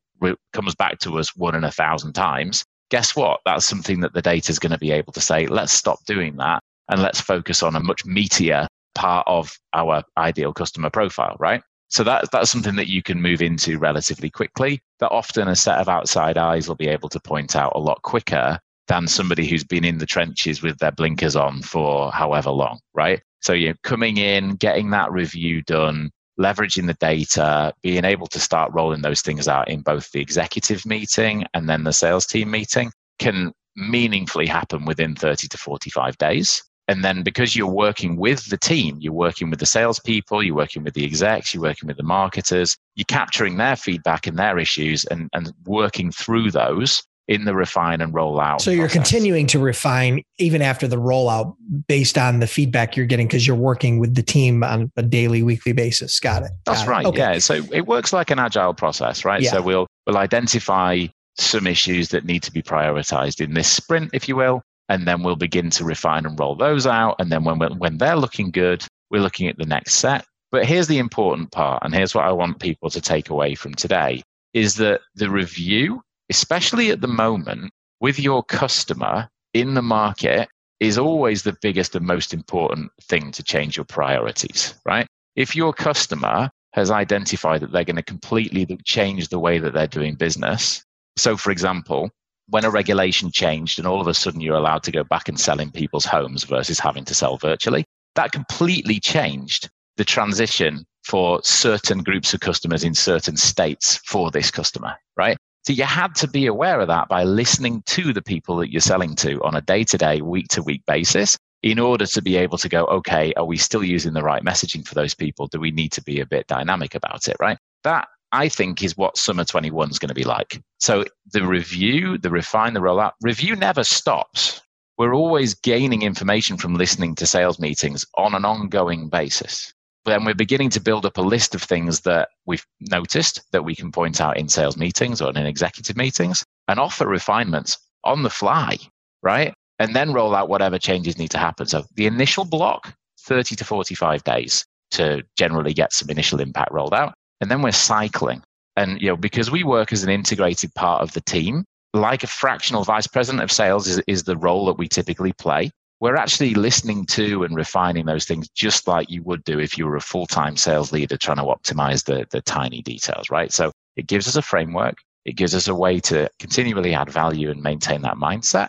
comes 0.53 0.73
back 0.73 0.97
to 0.99 1.19
us 1.19 1.35
one 1.35 1.53
in 1.53 1.63
a 1.63 1.71
thousand 1.71 2.13
times, 2.13 2.65
guess 2.89 3.15
what? 3.15 3.41
That's 3.45 3.65
something 3.65 3.99
that 3.99 4.13
the 4.13 4.21
data 4.21 4.51
is 4.51 4.57
going 4.57 4.71
to 4.71 4.79
be 4.79 4.91
able 4.91 5.13
to 5.13 5.21
say, 5.21 5.45
let's 5.45 5.71
stop 5.71 5.99
doing 6.05 6.35
that 6.37 6.61
and 6.89 7.01
let's 7.01 7.21
focus 7.21 7.61
on 7.61 7.75
a 7.75 7.79
much 7.79 8.03
meatier 8.05 8.65
part 8.95 9.23
of 9.27 9.55
our 9.73 10.03
ideal 10.17 10.51
customer 10.53 10.89
profile, 10.89 11.35
right? 11.39 11.61
So 11.89 12.03
that, 12.05 12.31
that's 12.31 12.49
something 12.49 12.75
that 12.77 12.89
you 12.89 13.03
can 13.03 13.21
move 13.21 13.43
into 13.43 13.77
relatively 13.77 14.31
quickly. 14.31 14.81
That 14.99 15.11
often 15.11 15.47
a 15.47 15.55
set 15.55 15.77
of 15.77 15.89
outside 15.89 16.39
eyes 16.39 16.67
will 16.67 16.75
be 16.75 16.87
able 16.87 17.09
to 17.09 17.19
point 17.19 17.55
out 17.55 17.73
a 17.75 17.79
lot 17.79 18.01
quicker 18.01 18.57
than 18.87 19.07
somebody 19.07 19.47
who's 19.47 19.63
been 19.63 19.85
in 19.85 19.99
the 19.99 20.05
trenches 20.07 20.63
with 20.63 20.79
their 20.79 20.91
blinkers 20.91 21.35
on 21.35 21.61
for 21.61 22.11
however 22.11 22.49
long, 22.49 22.79
right? 22.95 23.21
So 23.43 23.51
you're 23.51 23.75
coming 23.83 24.17
in, 24.17 24.55
getting 24.55 24.89
that 24.91 25.11
review 25.11 25.61
done, 25.63 26.11
leveraging 26.39 26.87
the 26.87 26.93
data, 26.93 27.73
being 27.83 28.05
able 28.05 28.27
to 28.27 28.39
start 28.39 28.71
rolling 28.73 29.01
those 29.01 29.21
things 29.21 29.49
out 29.49 29.69
in 29.69 29.81
both 29.81 30.09
the 30.11 30.21
executive 30.21 30.85
meeting 30.85 31.45
and 31.53 31.67
then 31.67 31.83
the 31.83 31.91
sales 31.91 32.25
team 32.25 32.49
meeting 32.49 32.89
can 33.19 33.51
meaningfully 33.75 34.45
happen 34.45 34.85
within 34.85 35.13
30 35.13 35.49
to 35.49 35.57
45 35.57 36.17
days. 36.17 36.63
And 36.87 37.03
then 37.03 37.21
because 37.21 37.53
you're 37.53 37.67
working 37.67 38.15
with 38.15 38.49
the 38.49 38.57
team, 38.57 38.97
you're 39.01 39.11
working 39.11 39.49
with 39.49 39.59
the 39.59 39.65
salespeople, 39.65 40.41
you're 40.41 40.55
working 40.55 40.83
with 40.83 40.93
the 40.93 41.03
execs, 41.03 41.53
you're 41.53 41.63
working 41.63 41.87
with 41.87 41.97
the 41.97 42.03
marketers, 42.03 42.77
you're 42.95 43.05
capturing 43.09 43.57
their 43.57 43.75
feedback 43.75 44.25
and 44.25 44.39
their 44.39 44.57
issues 44.57 45.03
and, 45.05 45.29
and 45.33 45.53
working 45.65 46.11
through 46.11 46.51
those 46.51 47.03
in 47.27 47.45
the 47.45 47.55
refine 47.55 48.01
and 48.01 48.13
rollout. 48.13 48.61
So 48.61 48.71
you're 48.71 48.87
process. 48.87 49.09
continuing 49.09 49.47
to 49.47 49.59
refine 49.59 50.23
even 50.39 50.61
after 50.61 50.87
the 50.87 50.97
rollout 50.97 51.55
based 51.87 52.17
on 52.17 52.39
the 52.39 52.47
feedback 52.47 52.97
you're 52.97 53.05
getting 53.05 53.27
because 53.27 53.47
you're 53.47 53.55
working 53.55 53.99
with 53.99 54.15
the 54.15 54.23
team 54.23 54.63
on 54.63 54.91
a 54.97 55.03
daily, 55.03 55.41
weekly 55.41 55.71
basis. 55.71 56.19
Got 56.19 56.43
it. 56.43 56.51
Got 56.65 56.73
That's 56.73 56.83
it. 56.83 56.89
right. 56.89 57.05
Okay. 57.05 57.33
Yeah. 57.33 57.39
So 57.39 57.61
it 57.71 57.87
works 57.87 58.11
like 58.11 58.29
an 58.29 58.39
agile 58.39 58.73
process, 58.73 59.23
right? 59.23 59.41
Yeah. 59.41 59.51
So 59.51 59.61
we'll 59.61 59.87
we'll 60.05 60.17
identify 60.17 61.07
some 61.37 61.65
issues 61.65 62.09
that 62.09 62.25
need 62.25 62.43
to 62.43 62.51
be 62.51 62.61
prioritized 62.61 63.41
in 63.41 63.53
this 63.53 63.69
sprint, 63.69 64.11
if 64.13 64.27
you 64.27 64.35
will, 64.35 64.61
and 64.89 65.07
then 65.07 65.23
we'll 65.23 65.35
begin 65.35 65.69
to 65.71 65.83
refine 65.85 66.25
and 66.25 66.37
roll 66.39 66.55
those 66.55 66.85
out. 66.85 67.15
And 67.19 67.31
then 67.31 67.43
when 67.45 67.59
when 67.77 67.97
they're 67.97 68.17
looking 68.17 68.51
good, 68.51 68.85
we're 69.09 69.21
looking 69.21 69.47
at 69.47 69.57
the 69.57 69.65
next 69.65 69.95
set. 69.95 70.25
But 70.51 70.65
here's 70.65 70.87
the 70.87 70.99
important 70.99 71.51
part, 71.51 71.81
and 71.83 71.95
here's 71.95 72.13
what 72.13 72.25
I 72.25 72.31
want 72.31 72.59
people 72.59 72.89
to 72.89 73.01
take 73.01 73.29
away 73.29 73.55
from 73.55 73.73
today: 73.75 74.21
is 74.53 74.75
that 74.75 75.01
the 75.15 75.29
review 75.29 76.01
especially 76.29 76.91
at 76.91 77.01
the 77.01 77.07
moment 77.07 77.71
with 77.99 78.19
your 78.19 78.43
customer 78.43 79.29
in 79.53 79.73
the 79.73 79.81
market 79.81 80.49
is 80.79 80.97
always 80.97 81.43
the 81.43 81.55
biggest 81.61 81.95
and 81.95 82.05
most 82.05 82.33
important 82.33 82.91
thing 83.03 83.31
to 83.31 83.43
change 83.43 83.77
your 83.77 83.85
priorities, 83.85 84.75
right? 84.85 85.07
If 85.35 85.55
your 85.55 85.73
customer 85.73 86.49
has 86.73 86.91
identified 86.91 87.61
that 87.61 87.71
they're 87.71 87.83
going 87.83 87.95
to 87.95 88.03
completely 88.03 88.65
change 88.83 89.29
the 89.29 89.39
way 89.39 89.59
that 89.59 89.73
they're 89.73 89.87
doing 89.87 90.15
business. 90.15 90.83
So, 91.17 91.37
for 91.37 91.51
example, 91.51 92.09
when 92.49 92.65
a 92.65 92.69
regulation 92.69 93.31
changed 93.31 93.79
and 93.79 93.87
all 93.87 94.01
of 94.01 94.07
a 94.07 94.13
sudden 94.13 94.41
you're 94.41 94.57
allowed 94.57 94.83
to 94.83 94.91
go 94.91 95.03
back 95.03 95.29
and 95.29 95.39
sell 95.39 95.59
in 95.59 95.71
people's 95.71 96.05
homes 96.05 96.43
versus 96.43 96.79
having 96.79 97.05
to 97.05 97.13
sell 97.13 97.37
virtually, 97.37 97.85
that 98.15 98.31
completely 98.31 98.99
changed 98.99 99.69
the 99.97 100.03
transition 100.03 100.85
for 101.05 101.39
certain 101.43 101.99
groups 101.99 102.33
of 102.33 102.39
customers 102.39 102.83
in 102.83 102.95
certain 102.95 103.37
states 103.37 103.97
for 104.05 104.31
this 104.31 104.49
customer, 104.49 104.95
right? 105.15 105.37
So 105.65 105.71
you 105.71 105.83
had 105.83 106.13
to 106.15 106.27
be 106.27 106.45
aware 106.45 106.81
of 106.81 106.89
that 106.89 107.07
by 107.07 107.23
listening 107.23 107.83
to 107.87 108.11
the 108.11 108.21
people 108.21 108.57
that 108.57 108.71
you're 108.71 108.81
selling 108.81 109.15
to 109.17 109.41
on 109.43 109.55
a 109.55 109.61
day 109.61 109.85
to 109.85 109.97
day, 109.97 110.21
week 110.21 110.49
to 110.49 110.61
week 110.61 110.83
basis 110.85 111.37
in 111.61 111.79
order 111.79 112.05
to 112.05 112.21
be 112.21 112.35
able 112.35 112.57
to 112.57 112.67
go, 112.67 112.85
okay, 112.87 113.33
are 113.35 113.45
we 113.45 113.55
still 113.55 113.83
using 113.83 114.11
the 114.13 114.21
right 114.21 114.43
messaging 114.43 114.85
for 114.85 114.93
those 114.93 115.13
people? 115.13 115.47
Do 115.47 115.61
we 115.61 115.71
need 115.71 115.93
to 115.93 116.03
be 116.03 116.19
a 116.19 116.25
bit 116.25 116.47
dynamic 116.47 116.95
about 116.95 117.29
it, 117.29 117.37
right? 117.39 117.57
That 117.85 118.09
I 118.33 118.49
think 118.49 118.83
is 118.83 118.97
what 118.97 119.17
summer 119.17 119.45
21 119.45 119.89
is 119.89 119.99
going 119.99 120.09
to 120.09 120.15
be 120.15 120.25
like. 120.25 120.61
So 120.79 121.05
the 121.31 121.45
review, 121.45 122.17
the 122.17 122.29
refine, 122.29 122.73
the 122.73 122.81
rollout, 122.81 123.13
review 123.21 123.55
never 123.55 123.85
stops. 123.85 124.59
We're 124.97 125.15
always 125.15 125.53
gaining 125.53 126.01
information 126.01 126.57
from 126.57 126.75
listening 126.75 127.15
to 127.15 127.25
sales 127.25 127.59
meetings 127.59 128.05
on 128.17 128.35
an 128.35 128.43
ongoing 128.43 129.07
basis. 129.07 129.73
Then 130.03 130.25
we're 130.25 130.33
beginning 130.33 130.71
to 130.71 130.81
build 130.81 131.05
up 131.05 131.17
a 131.17 131.21
list 131.21 131.55
of 131.55 131.63
things 131.63 132.01
that 132.01 132.29
we've 132.45 132.65
noticed 132.79 133.41
that 133.51 133.63
we 133.63 133.75
can 133.75 133.91
point 133.91 134.21
out 134.21 134.37
in 134.37 134.49
sales 134.49 134.77
meetings 134.77 135.21
or 135.21 135.29
in 135.29 135.37
executive 135.37 135.97
meetings 135.97 136.43
and 136.67 136.79
offer 136.79 137.07
refinements 137.07 137.77
on 138.03 138.23
the 138.23 138.29
fly, 138.29 138.77
right? 139.21 139.53
And 139.79 139.95
then 139.95 140.13
roll 140.13 140.35
out 140.35 140.49
whatever 140.49 140.77
changes 140.77 141.17
need 141.17 141.31
to 141.31 141.37
happen. 141.37 141.67
So 141.67 141.83
the 141.95 142.05
initial 142.05 142.45
block, 142.45 142.93
30 143.21 143.55
to 143.55 143.65
45 143.65 144.23
days 144.23 144.65
to 144.91 145.23
generally 145.37 145.73
get 145.73 145.93
some 145.93 146.09
initial 146.09 146.39
impact 146.39 146.71
rolled 146.71 146.93
out. 146.93 147.13
And 147.41 147.49
then 147.49 147.61
we're 147.61 147.71
cycling. 147.71 148.43
And, 148.75 149.01
you 149.01 149.07
know, 149.07 149.17
because 149.17 149.51
we 149.51 149.63
work 149.63 149.91
as 149.91 150.03
an 150.03 150.09
integrated 150.09 150.73
part 150.75 151.01
of 151.01 151.13
the 151.13 151.21
team, 151.21 151.65
like 151.93 152.23
a 152.23 152.27
fractional 152.27 152.83
vice 152.83 153.07
president 153.07 153.43
of 153.43 153.51
sales 153.51 153.87
is, 153.87 154.01
is 154.07 154.23
the 154.23 154.37
role 154.37 154.65
that 154.65 154.77
we 154.77 154.87
typically 154.87 155.33
play 155.33 155.71
we're 156.03 156.17
actually 156.17 156.53
listening 156.53 157.05
to 157.05 157.45
and 157.45 157.55
refining 157.55 158.05
those 158.05 158.25
things 158.25 158.49
just 158.49 158.89
like 158.89 159.09
you 159.09 159.23
would 159.23 159.41
do 159.45 159.57
if 159.57 159.77
you 159.77 159.85
were 159.85 159.95
a 159.95 160.01
full-time 160.01 160.57
sales 160.57 160.91
leader 160.91 161.15
trying 161.15 161.37
to 161.37 161.43
optimize 161.43 162.03
the, 162.03 162.27
the 162.29 162.41
tiny 162.41 162.81
details, 162.81 163.29
right? 163.29 163.53
So 163.53 163.71
it 163.95 164.05
gives 164.05 164.27
us 164.27 164.35
a 164.35 164.41
framework. 164.41 164.97
It 165.23 165.37
gives 165.37 165.55
us 165.55 165.69
a 165.69 165.73
way 165.73 166.01
to 166.01 166.29
continually 166.39 166.93
add 166.93 167.09
value 167.09 167.49
and 167.49 167.63
maintain 167.63 168.01
that 168.01 168.17
mindset. 168.17 168.67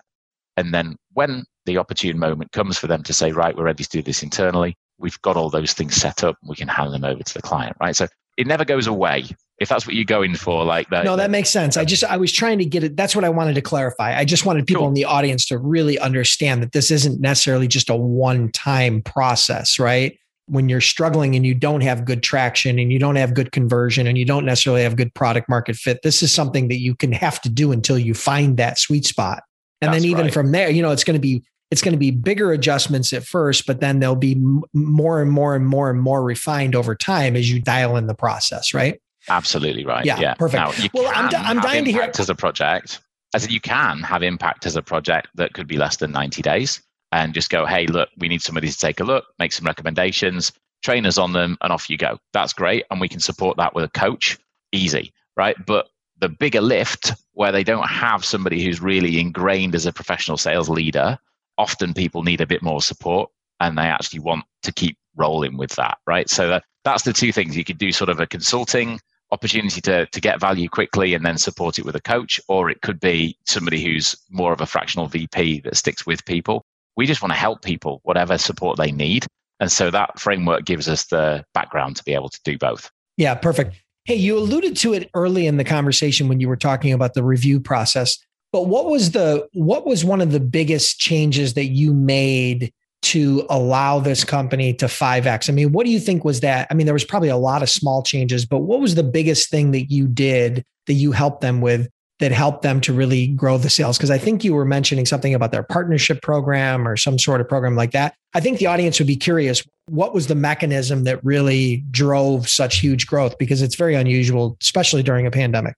And 0.56 0.72
then 0.72 0.94
when 1.14 1.42
the 1.66 1.76
opportune 1.76 2.20
moment 2.20 2.52
comes 2.52 2.78
for 2.78 2.86
them 2.86 3.02
to 3.02 3.12
say, 3.12 3.32
right, 3.32 3.56
we're 3.56 3.64
ready 3.64 3.82
to 3.82 3.90
do 3.90 4.00
this 4.00 4.22
internally, 4.22 4.76
we've 4.98 5.20
got 5.22 5.36
all 5.36 5.50
those 5.50 5.72
things 5.72 5.96
set 5.96 6.22
up. 6.22 6.36
We 6.46 6.54
can 6.54 6.68
hand 6.68 6.94
them 6.94 7.02
over 7.02 7.24
to 7.24 7.34
the 7.34 7.42
client, 7.42 7.76
right? 7.80 7.96
So 7.96 8.06
it 8.36 8.46
never 8.46 8.64
goes 8.64 8.86
away 8.86 9.24
if 9.58 9.68
that's 9.68 9.86
what 9.86 9.94
you're 9.94 10.04
going 10.04 10.34
for 10.34 10.64
like 10.64 10.88
that 10.90 11.04
no 11.04 11.16
that 11.16 11.30
makes 11.30 11.50
sense 11.50 11.76
i 11.76 11.84
just 11.84 12.04
i 12.04 12.16
was 12.16 12.32
trying 12.32 12.58
to 12.58 12.64
get 12.64 12.82
it 12.82 12.96
that's 12.96 13.14
what 13.14 13.24
i 13.24 13.28
wanted 13.28 13.54
to 13.54 13.60
clarify 13.60 14.16
i 14.16 14.24
just 14.24 14.44
wanted 14.44 14.66
people 14.66 14.82
cool. 14.82 14.88
in 14.88 14.94
the 14.94 15.04
audience 15.04 15.46
to 15.46 15.58
really 15.58 15.98
understand 15.98 16.62
that 16.62 16.72
this 16.72 16.90
isn't 16.90 17.20
necessarily 17.20 17.68
just 17.68 17.90
a 17.90 17.96
one 17.96 18.50
time 18.50 19.02
process 19.02 19.78
right 19.78 20.18
when 20.46 20.68
you're 20.68 20.80
struggling 20.80 21.34
and 21.34 21.46
you 21.46 21.54
don't 21.54 21.80
have 21.80 22.04
good 22.04 22.22
traction 22.22 22.78
and 22.78 22.92
you 22.92 22.98
don't 22.98 23.16
have 23.16 23.32
good 23.32 23.50
conversion 23.50 24.06
and 24.06 24.18
you 24.18 24.26
don't 24.26 24.44
necessarily 24.44 24.82
have 24.82 24.96
good 24.96 25.14
product 25.14 25.48
market 25.48 25.76
fit 25.76 26.00
this 26.02 26.22
is 26.22 26.32
something 26.32 26.68
that 26.68 26.80
you 26.80 26.94
can 26.94 27.12
have 27.12 27.40
to 27.40 27.48
do 27.48 27.72
until 27.72 27.98
you 27.98 28.12
find 28.12 28.56
that 28.56 28.78
sweet 28.78 29.06
spot 29.06 29.42
and 29.80 29.92
that's 29.92 30.02
then 30.02 30.10
even 30.10 30.24
right. 30.24 30.34
from 30.34 30.52
there 30.52 30.68
you 30.68 30.82
know 30.82 30.90
it's 30.90 31.04
going 31.04 31.16
to 31.16 31.20
be 31.20 31.42
it's 31.74 31.82
going 31.82 31.90
to 31.90 31.98
be 31.98 32.12
bigger 32.12 32.52
adjustments 32.52 33.12
at 33.12 33.24
first, 33.24 33.66
but 33.66 33.80
then 33.80 33.98
they'll 33.98 34.14
be 34.14 34.36
more 34.72 35.20
and 35.20 35.32
more 35.32 35.56
and 35.56 35.66
more 35.66 35.90
and 35.90 36.00
more 36.00 36.22
refined 36.22 36.76
over 36.76 36.94
time 36.94 37.34
as 37.34 37.50
you 37.50 37.60
dial 37.60 37.96
in 37.96 38.06
the 38.06 38.14
process, 38.14 38.72
right? 38.72 39.00
Absolutely 39.28 39.84
right. 39.84 40.04
Yeah, 40.04 40.20
yeah. 40.20 40.34
perfect. 40.34 40.60
Now, 40.60 40.70
you 40.80 40.88
well, 40.94 41.10
I'm, 41.12 41.28
d- 41.28 41.36
I'm 41.36 41.58
dying 41.58 41.84
to 41.86 41.90
hear 41.90 42.12
as 42.16 42.30
a 42.30 42.34
project. 42.36 43.00
I 43.34 43.38
said 43.38 43.50
you 43.50 43.60
can 43.60 44.04
have 44.04 44.22
impact 44.22 44.66
as 44.66 44.76
a 44.76 44.82
project 44.82 45.26
that 45.34 45.54
could 45.54 45.66
be 45.66 45.76
less 45.76 45.96
than 45.96 46.12
90 46.12 46.42
days 46.42 46.80
and 47.10 47.34
just 47.34 47.50
go, 47.50 47.66
hey, 47.66 47.88
look, 47.88 48.08
we 48.18 48.28
need 48.28 48.40
somebody 48.40 48.68
to 48.68 48.78
take 48.78 49.00
a 49.00 49.04
look, 49.04 49.24
make 49.40 49.52
some 49.52 49.66
recommendations, 49.66 50.52
train 50.84 51.06
us 51.06 51.18
on 51.18 51.32
them, 51.32 51.58
and 51.60 51.72
off 51.72 51.90
you 51.90 51.98
go. 51.98 52.20
That's 52.32 52.52
great. 52.52 52.84
And 52.92 53.00
we 53.00 53.08
can 53.08 53.18
support 53.18 53.56
that 53.56 53.74
with 53.74 53.84
a 53.84 53.88
coach. 53.88 54.38
Easy, 54.70 55.12
right? 55.36 55.56
But 55.66 55.88
the 56.20 56.28
bigger 56.28 56.60
lift 56.60 57.14
where 57.32 57.50
they 57.50 57.64
don't 57.64 57.88
have 57.88 58.24
somebody 58.24 58.62
who's 58.62 58.80
really 58.80 59.18
ingrained 59.18 59.74
as 59.74 59.86
a 59.86 59.92
professional 59.92 60.36
sales 60.36 60.68
leader, 60.68 61.18
often 61.58 61.94
people 61.94 62.22
need 62.22 62.40
a 62.40 62.46
bit 62.46 62.62
more 62.62 62.80
support 62.80 63.30
and 63.60 63.78
they 63.78 63.82
actually 63.82 64.20
want 64.20 64.44
to 64.62 64.72
keep 64.72 64.96
rolling 65.16 65.56
with 65.56 65.74
that, 65.76 65.98
right? 66.06 66.28
So 66.28 66.48
that, 66.48 66.64
that's 66.84 67.04
the 67.04 67.12
two 67.12 67.32
things. 67.32 67.56
You 67.56 67.64
could 67.64 67.78
do 67.78 67.92
sort 67.92 68.10
of 68.10 68.20
a 68.20 68.26
consulting 68.26 69.00
opportunity 69.30 69.80
to, 69.80 70.06
to 70.06 70.20
get 70.20 70.40
value 70.40 70.68
quickly 70.68 71.14
and 71.14 71.24
then 71.24 71.38
support 71.38 71.78
it 71.78 71.84
with 71.84 71.96
a 71.96 72.00
coach, 72.00 72.40
or 72.48 72.70
it 72.70 72.82
could 72.82 73.00
be 73.00 73.36
somebody 73.46 73.82
who's 73.82 74.14
more 74.30 74.52
of 74.52 74.60
a 74.60 74.66
fractional 74.66 75.08
VP 75.08 75.60
that 75.60 75.76
sticks 75.76 76.06
with 76.06 76.24
people. 76.24 76.64
We 76.96 77.06
just 77.06 77.22
want 77.22 77.32
to 77.32 77.38
help 77.38 77.62
people, 77.62 78.00
whatever 78.04 78.38
support 78.38 78.76
they 78.76 78.92
need. 78.92 79.26
And 79.60 79.70
so 79.70 79.90
that 79.90 80.18
framework 80.18 80.64
gives 80.64 80.88
us 80.88 81.06
the 81.06 81.44
background 81.54 81.96
to 81.96 82.04
be 82.04 82.14
able 82.14 82.28
to 82.28 82.40
do 82.44 82.58
both. 82.58 82.90
Yeah, 83.16 83.34
perfect. 83.34 83.76
Hey, 84.04 84.16
you 84.16 84.36
alluded 84.36 84.76
to 84.78 84.92
it 84.92 85.10
early 85.14 85.46
in 85.46 85.56
the 85.56 85.64
conversation 85.64 86.28
when 86.28 86.38
you 86.38 86.48
were 86.48 86.56
talking 86.56 86.92
about 86.92 87.14
the 87.14 87.22
review 87.22 87.58
process. 87.58 88.18
But 88.54 88.68
what 88.68 88.86
was 88.86 89.10
the 89.10 89.48
what 89.52 89.84
was 89.84 90.04
one 90.04 90.20
of 90.20 90.30
the 90.30 90.38
biggest 90.38 91.00
changes 91.00 91.54
that 91.54 91.72
you 91.72 91.92
made 91.92 92.72
to 93.02 93.44
allow 93.50 93.98
this 93.98 94.22
company 94.22 94.72
to 94.74 94.86
5x? 94.86 95.50
I 95.50 95.52
mean, 95.52 95.72
what 95.72 95.84
do 95.84 95.90
you 95.90 95.98
think 95.98 96.24
was 96.24 96.38
that? 96.38 96.68
I 96.70 96.74
mean, 96.74 96.86
there 96.86 96.94
was 96.94 97.02
probably 97.02 97.30
a 97.30 97.36
lot 97.36 97.64
of 97.64 97.68
small 97.68 98.04
changes, 98.04 98.46
but 98.46 98.60
what 98.60 98.78
was 98.78 98.94
the 98.94 99.02
biggest 99.02 99.50
thing 99.50 99.72
that 99.72 99.90
you 99.90 100.06
did 100.06 100.64
that 100.86 100.92
you 100.92 101.10
helped 101.10 101.40
them 101.40 101.62
with 101.62 101.88
that 102.20 102.30
helped 102.30 102.62
them 102.62 102.80
to 102.82 102.92
really 102.92 103.26
grow 103.26 103.58
the 103.58 103.68
sales? 103.68 103.98
Because 103.98 104.12
I 104.12 104.18
think 104.18 104.44
you 104.44 104.54
were 104.54 104.64
mentioning 104.64 105.04
something 105.04 105.34
about 105.34 105.50
their 105.50 105.64
partnership 105.64 106.22
program 106.22 106.86
or 106.86 106.96
some 106.96 107.18
sort 107.18 107.40
of 107.40 107.48
program 107.48 107.74
like 107.74 107.90
that. 107.90 108.14
I 108.34 108.40
think 108.40 108.60
the 108.60 108.68
audience 108.68 109.00
would 109.00 109.08
be 109.08 109.16
curious 109.16 109.64
what 109.86 110.14
was 110.14 110.28
the 110.28 110.36
mechanism 110.36 111.02
that 111.04 111.18
really 111.24 111.84
drove 111.90 112.48
such 112.48 112.78
huge 112.78 113.08
growth? 113.08 113.36
Because 113.36 113.62
it's 113.62 113.74
very 113.74 113.96
unusual, 113.96 114.56
especially 114.62 115.02
during 115.02 115.26
a 115.26 115.32
pandemic. 115.32 115.74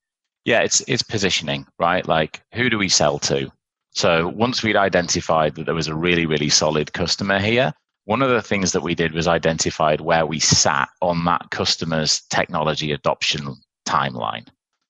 Yeah, 0.47 0.61
it's 0.61 0.81
it's 0.87 1.03
positioning, 1.03 1.67
right? 1.81 2.07
Like 2.07 2.41
who 2.55 2.71
do 2.71 2.79
we 2.79 2.89
sell 2.89 3.19
to? 3.19 3.51
So 3.91 4.29
once 4.29 4.63
we'd 4.63 4.77
identified 4.77 5.57
that 5.57 5.67
there 5.67 5.75
was 5.75 5.89
a 5.89 5.95
really, 5.95 6.25
really 6.25 6.49
solid 6.49 6.93
customer 6.93 7.41
here, 7.41 7.73
one 8.05 8.23
of 8.23 8.31
the 8.31 8.43
things 8.43 8.71
that 8.71 8.83
we 8.83 8.95
did 8.95 9.13
was 9.13 9.27
identified 9.27 10.01
where 10.01 10.25
we 10.25 10.39
sat 10.39 10.89
on 11.03 11.25
that 11.25 11.51
customer's 11.51 12.23
technology 12.31 12.93
adoption 12.93 13.57
timeline. 13.89 14.47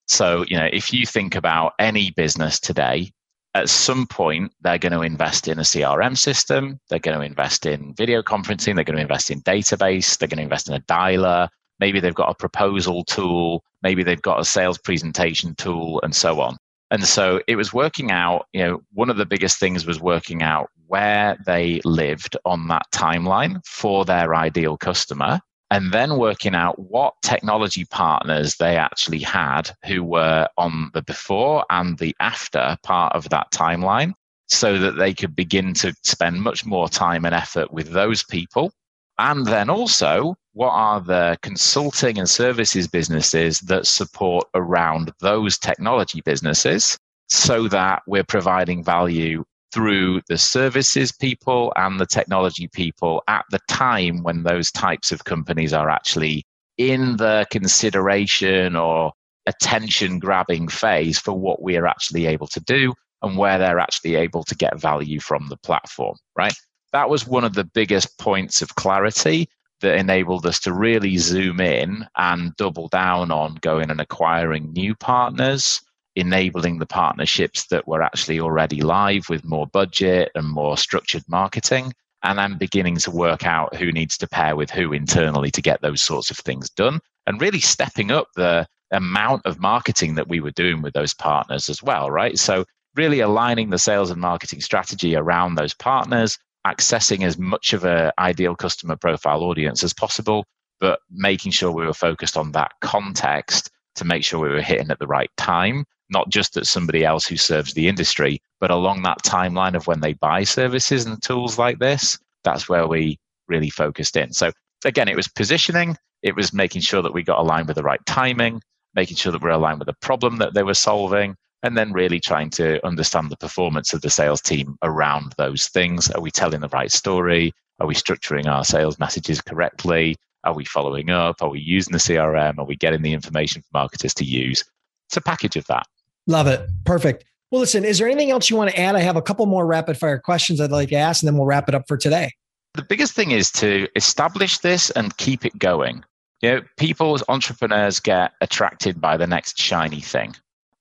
So, 0.09 0.45
you 0.47 0.59
know, 0.59 0.69
if 0.71 0.93
you 0.93 1.07
think 1.07 1.35
about 1.35 1.73
any 1.79 2.11
business 2.11 2.61
today, 2.61 3.13
at 3.55 3.71
some 3.71 4.07
point 4.07 4.53
they're 4.61 4.77
going 4.77 4.93
to 4.93 5.01
invest 5.01 5.49
in 5.49 5.59
a 5.59 5.63
CRM 5.63 6.19
system, 6.19 6.79
they're 6.91 6.99
going 6.99 7.19
to 7.19 7.25
invest 7.25 7.65
in 7.65 7.95
video 7.95 8.21
conferencing, 8.21 8.75
they're 8.75 8.85
going 8.85 8.97
to 8.97 9.03
invest 9.03 9.31
in 9.31 9.41
database, 9.41 10.19
they're 10.19 10.29
going 10.29 10.37
to 10.37 10.43
invest 10.43 10.69
in 10.69 10.75
a 10.75 10.81
dialer, 10.81 11.49
maybe 11.81 12.01
they've 12.01 12.15
got 12.15 12.31
a 12.31 12.35
proposal 12.35 13.05
tool, 13.05 13.63
maybe 13.83 14.03
they've 14.03 14.23
got 14.23 14.41
a 14.41 14.45
sales 14.45 14.79
presentation 14.79 15.55
tool, 15.55 16.01
and 16.03 16.15
so 16.15 16.41
on. 16.41 16.57
And 16.91 17.05
so 17.05 17.41
it 17.49 17.57
was 17.57 17.73
working 17.73 18.11
out, 18.11 18.47
you 18.53 18.65
know, 18.65 18.83
one 18.93 19.11
of 19.11 19.17
the 19.17 19.27
biggest 19.27 19.59
things 19.59 19.87
was 19.87 20.01
working 20.01 20.43
out 20.43 20.71
where 20.87 21.37
they 21.45 21.81
lived 21.85 22.37
on 22.45 22.69
that 22.69 22.87
timeline 22.95 23.61
for 23.67 24.05
their 24.05 24.37
ideal 24.37 24.77
customer 24.77 25.41
and 25.73 25.93
then 25.93 26.17
working 26.17 26.55
out 26.55 26.79
what 26.79 27.15
technology 27.23 27.85
partners 27.87 28.55
they 28.57 28.77
actually 28.77 29.19
had 29.19 29.73
who 29.85 30.05
were 30.05 30.49
on 30.57 30.91
the 30.95 31.03
before 31.03 31.65
and 31.71 31.99
the 31.99 32.15
after 32.21 32.77
part 32.85 33.13
of 33.17 33.29
that 33.31 33.51
timeline 33.53 34.13
so 34.47 34.79
that 34.79 34.93
they 34.93 35.13
could 35.13 35.35
begin 35.35 35.75
to 35.75 35.93
spend 36.05 36.41
much 36.41 36.65
more 36.65 36.89
time 36.89 37.25
and 37.25 37.35
effort 37.35 37.73
with 37.73 37.91
those 37.91 38.23
people 38.23 38.71
and 39.19 39.47
then 39.47 39.71
also, 39.71 40.37
what 40.57 40.71
are 40.71 41.03
the 41.03 41.37
consulting 41.43 42.19
and 42.19 42.31
services 42.31 42.89
businesses 42.89 43.61
that 43.61 43.87
support 43.87 44.43
around 44.55 45.13
those 45.21 45.59
technology 45.59 46.23
businesses 46.23 46.97
so 47.29 47.69
that 47.69 48.01
we're 48.07 48.25
providing 48.25 48.83
value 48.83 49.45
through 49.71 50.23
the 50.31 50.39
services 50.39 51.13
people 51.13 51.75
and 51.77 52.01
the 52.01 52.07
technology 52.07 52.69
people 52.69 53.23
at 53.29 53.45
the 53.51 53.59
time 53.69 54.23
when 54.23 54.45
those 54.45 54.73
types 54.73 55.13
of 55.13 55.25
companies 55.25 55.75
are 55.75 55.91
actually 55.91 56.43
in 56.79 57.19
the 57.19 57.47
consideration 57.51 58.77
or 58.77 59.13
attention 59.45 60.19
grabbing 60.19 60.69
phase 60.69 61.19
for 61.19 61.39
what 61.39 61.61
we 61.61 61.77
are 61.77 61.87
actually 61.87 62.25
able 62.25 62.47
to 62.47 62.61
do 62.61 62.95
and 63.21 63.37
where 63.37 63.59
they're 63.59 63.79
actually 63.79 64.15
able 64.15 64.43
to 64.43 64.55
get 64.55 64.81
value 64.81 65.21
from 65.21 65.49
the 65.51 65.57
platform, 65.59 66.17
right? 66.35 66.55
that 66.93 67.11
was 67.11 67.27
one 67.27 67.45
of 67.45 67.53
the 67.53 67.65
biggest 67.65 68.19
points 68.19 68.63
of 68.63 68.75
clarity 68.77 69.47
that 69.81 69.97
enabled 69.97 70.47
us 70.47 70.59
to 70.61 70.73
really 70.73 71.17
zoom 71.19 71.61
in 71.61 72.07
and 72.17 72.55
double 72.57 72.89
down 72.89 73.31
on 73.31 73.57
going 73.57 73.91
and 73.91 74.01
acquiring 74.01 74.73
new 74.73 74.95
partners, 74.95 75.81
enabling 76.15 76.79
the 76.79 76.87
partnerships 76.87 77.67
that 77.67 77.87
were 77.87 78.03
actually 78.03 78.41
already 78.41 78.81
live 78.81 79.29
with 79.29 79.45
more 79.45 79.67
budget 79.67 80.31
and 80.35 80.49
more 80.49 80.77
structured 80.77 81.25
marketing, 81.29 81.93
and 82.23 82.39
then 82.39 82.59
beginning 82.59 82.97
to 82.97 83.11
work 83.11 83.47
out 83.47 83.77
who 83.77 83.93
needs 83.93 84.17
to 84.19 84.27
pair 84.27 84.57
with 84.57 84.71
who 84.71 84.93
internally 84.93 85.51
to 85.51 85.63
get 85.63 85.81
those 85.83 86.03
sorts 86.03 86.31
of 86.31 86.39
things 86.39 86.71
done, 86.71 87.01
and 87.27 87.41
really 87.41 87.61
stepping 87.61 88.11
up 88.11 88.29
the 88.35 88.67
amount 88.93 89.45
of 89.45 89.61
marketing 89.61 90.15
that 90.15 90.29
we 90.29 90.41
were 90.41 90.53
doing 90.53 90.81
with 90.81 90.95
those 90.95 91.13
partners 91.13 91.69
as 91.69 91.83
well, 91.83 92.11
right? 92.11 92.39
So, 92.39 92.65
really 92.95 93.21
aligning 93.21 93.69
the 93.69 93.79
sales 93.79 94.11
and 94.11 94.21
marketing 94.21 94.63
strategy 94.63 95.15
around 95.15 95.55
those 95.55 95.75
partners 95.75 96.39
accessing 96.67 97.25
as 97.25 97.39
much 97.39 97.73
of 97.73 97.85
an 97.85 98.11
ideal 98.19 98.57
customer 98.57 98.97
profile 98.97 99.43
audience 99.43 99.85
as 99.85 99.95
possible, 99.95 100.45
but 100.81 100.99
making 101.11 101.53
sure 101.53 101.71
we 101.71 101.87
were 101.87 101.95
focused 101.95 102.37
on 102.37 102.53
that 102.53 102.73
context 102.81 103.71
to 103.95 104.05
make 104.05 104.25
sure 104.25 104.41
we 104.41 104.49
were 104.49 104.61
hitting 104.61 104.91
at 104.91 104.99
the 104.99 105.07
right 105.07 105.31
time 105.37 105.85
not 106.11 106.29
just 106.29 106.57
at 106.57 106.67
somebody 106.67 107.05
else 107.05 107.27
who 107.27 107.37
serves 107.37 107.75
the 107.75 107.89
industry, 107.89 108.41
but 108.61 108.71
along 108.71 109.03
that 109.03 109.23
timeline 109.25 109.75
of 109.75 109.87
when 109.87 110.01
they 110.01 110.13
buy 110.15 110.45
services 110.45 111.05
and 111.05 111.23
tools 111.23 111.59
like 111.59 111.79
this. 111.79 112.19
That's 112.45 112.69
where 112.69 112.87
we 112.87 113.19
really 113.49 113.71
focused 113.71 114.17
in. 114.17 114.33
So 114.33 114.53
again, 114.85 115.09
it 115.09 115.17
was 115.17 115.29
positioning, 115.29 115.97
it 116.23 116.37
was 116.37 116.53
making 116.53 116.83
sure 116.83 117.03
that 117.03 117.15
we 117.15 117.23
got 117.23 117.39
aligned 117.39 117.67
with 117.67 117.77
the 117.77 117.83
right 117.83 118.05
timing, 118.07 118.63
making 118.95 119.17
sure 119.17 119.33
that 119.33 119.43
we're 119.43 119.51
aligned 119.51 119.79
with 119.79 119.87
the 119.87 119.97
problem 120.01 120.37
that 120.37 120.55
they 120.55 120.63
were 120.63 120.75
solving, 120.75 121.37
and 121.63 121.77
then 121.77 121.93
really 121.93 122.21
trying 122.21 122.51
to 122.51 122.85
understand 122.87 123.31
the 123.31 123.37
performance 123.37 123.93
of 123.93 124.03
the 124.03 124.11
sales 124.11 124.41
team 124.41 124.77
around 124.83 125.35
those 125.37 125.69
things. 125.69 126.11
Are 126.11 126.21
we 126.21 126.31
telling 126.31 126.61
the 126.61 126.69
right 126.69 126.93
story? 126.93 127.53
Are 127.81 127.87
we 127.87 127.95
structuring 127.95 128.47
our 128.47 128.65
sales 128.65 128.99
messages 128.99 129.41
correctly? 129.41 130.17
Are 130.45 130.55
we 130.55 130.65
following 130.65 131.11
up? 131.11 131.43
Are 131.43 131.49
we 131.49 131.61
using 131.61 131.93
the 131.93 131.99
CRM? 131.99 132.59
Are 132.59 132.65
we 132.65 132.77
getting 132.77 133.03
the 133.03 133.13
information 133.13 133.63
for 133.63 133.69
marketers 133.73 134.15
to 134.15 134.25
use? 134.25 134.65
It's 135.09 135.17
a 135.17 135.21
package 135.21 135.57
of 135.57 135.67
that. 135.67 135.87
Love 136.27 136.47
it. 136.47 136.69
Perfect. 136.85 137.25
Well, 137.51 137.61
listen, 137.61 137.85
is 137.85 137.99
there 137.99 138.09
anything 138.09 138.31
else 138.31 138.51
you 138.51 138.57
want 138.57 138.71
to 138.71 138.81
add? 138.81 138.97
I 138.97 139.01
have 139.01 139.17
a 139.17 139.23
couple 139.23 139.47
more 139.47 139.67
rapid 139.67 139.97
fire 139.97 140.19
questions 140.19 140.61
I'd 140.61 140.73
like 140.73 140.89
to 140.89 140.97
ask, 140.97 141.23
and 141.23 141.29
then 141.29 141.37
we'll 141.37 141.47
wrap 141.47 141.69
it 141.69 141.75
up 141.75 141.85
for 141.87 141.97
today. 141.97 142.33
The 142.75 142.83
biggest 142.83 143.15
thing 143.15 143.31
is 143.31 143.51
to 143.53 143.89
establish 143.97 144.59
this 144.59 144.91
and 144.91 145.17
keep 145.17 145.47
it 145.47 145.59
going. 145.59 146.05
You 146.43 146.51
know, 146.51 146.61
people, 146.77 147.19
entrepreneurs 147.29 148.01
get 148.01 148.33
attracted 148.41 149.01
by 149.01 149.17
the 149.17 149.27
next 149.27 149.59
shiny 149.59 150.01
thing. 150.01 150.35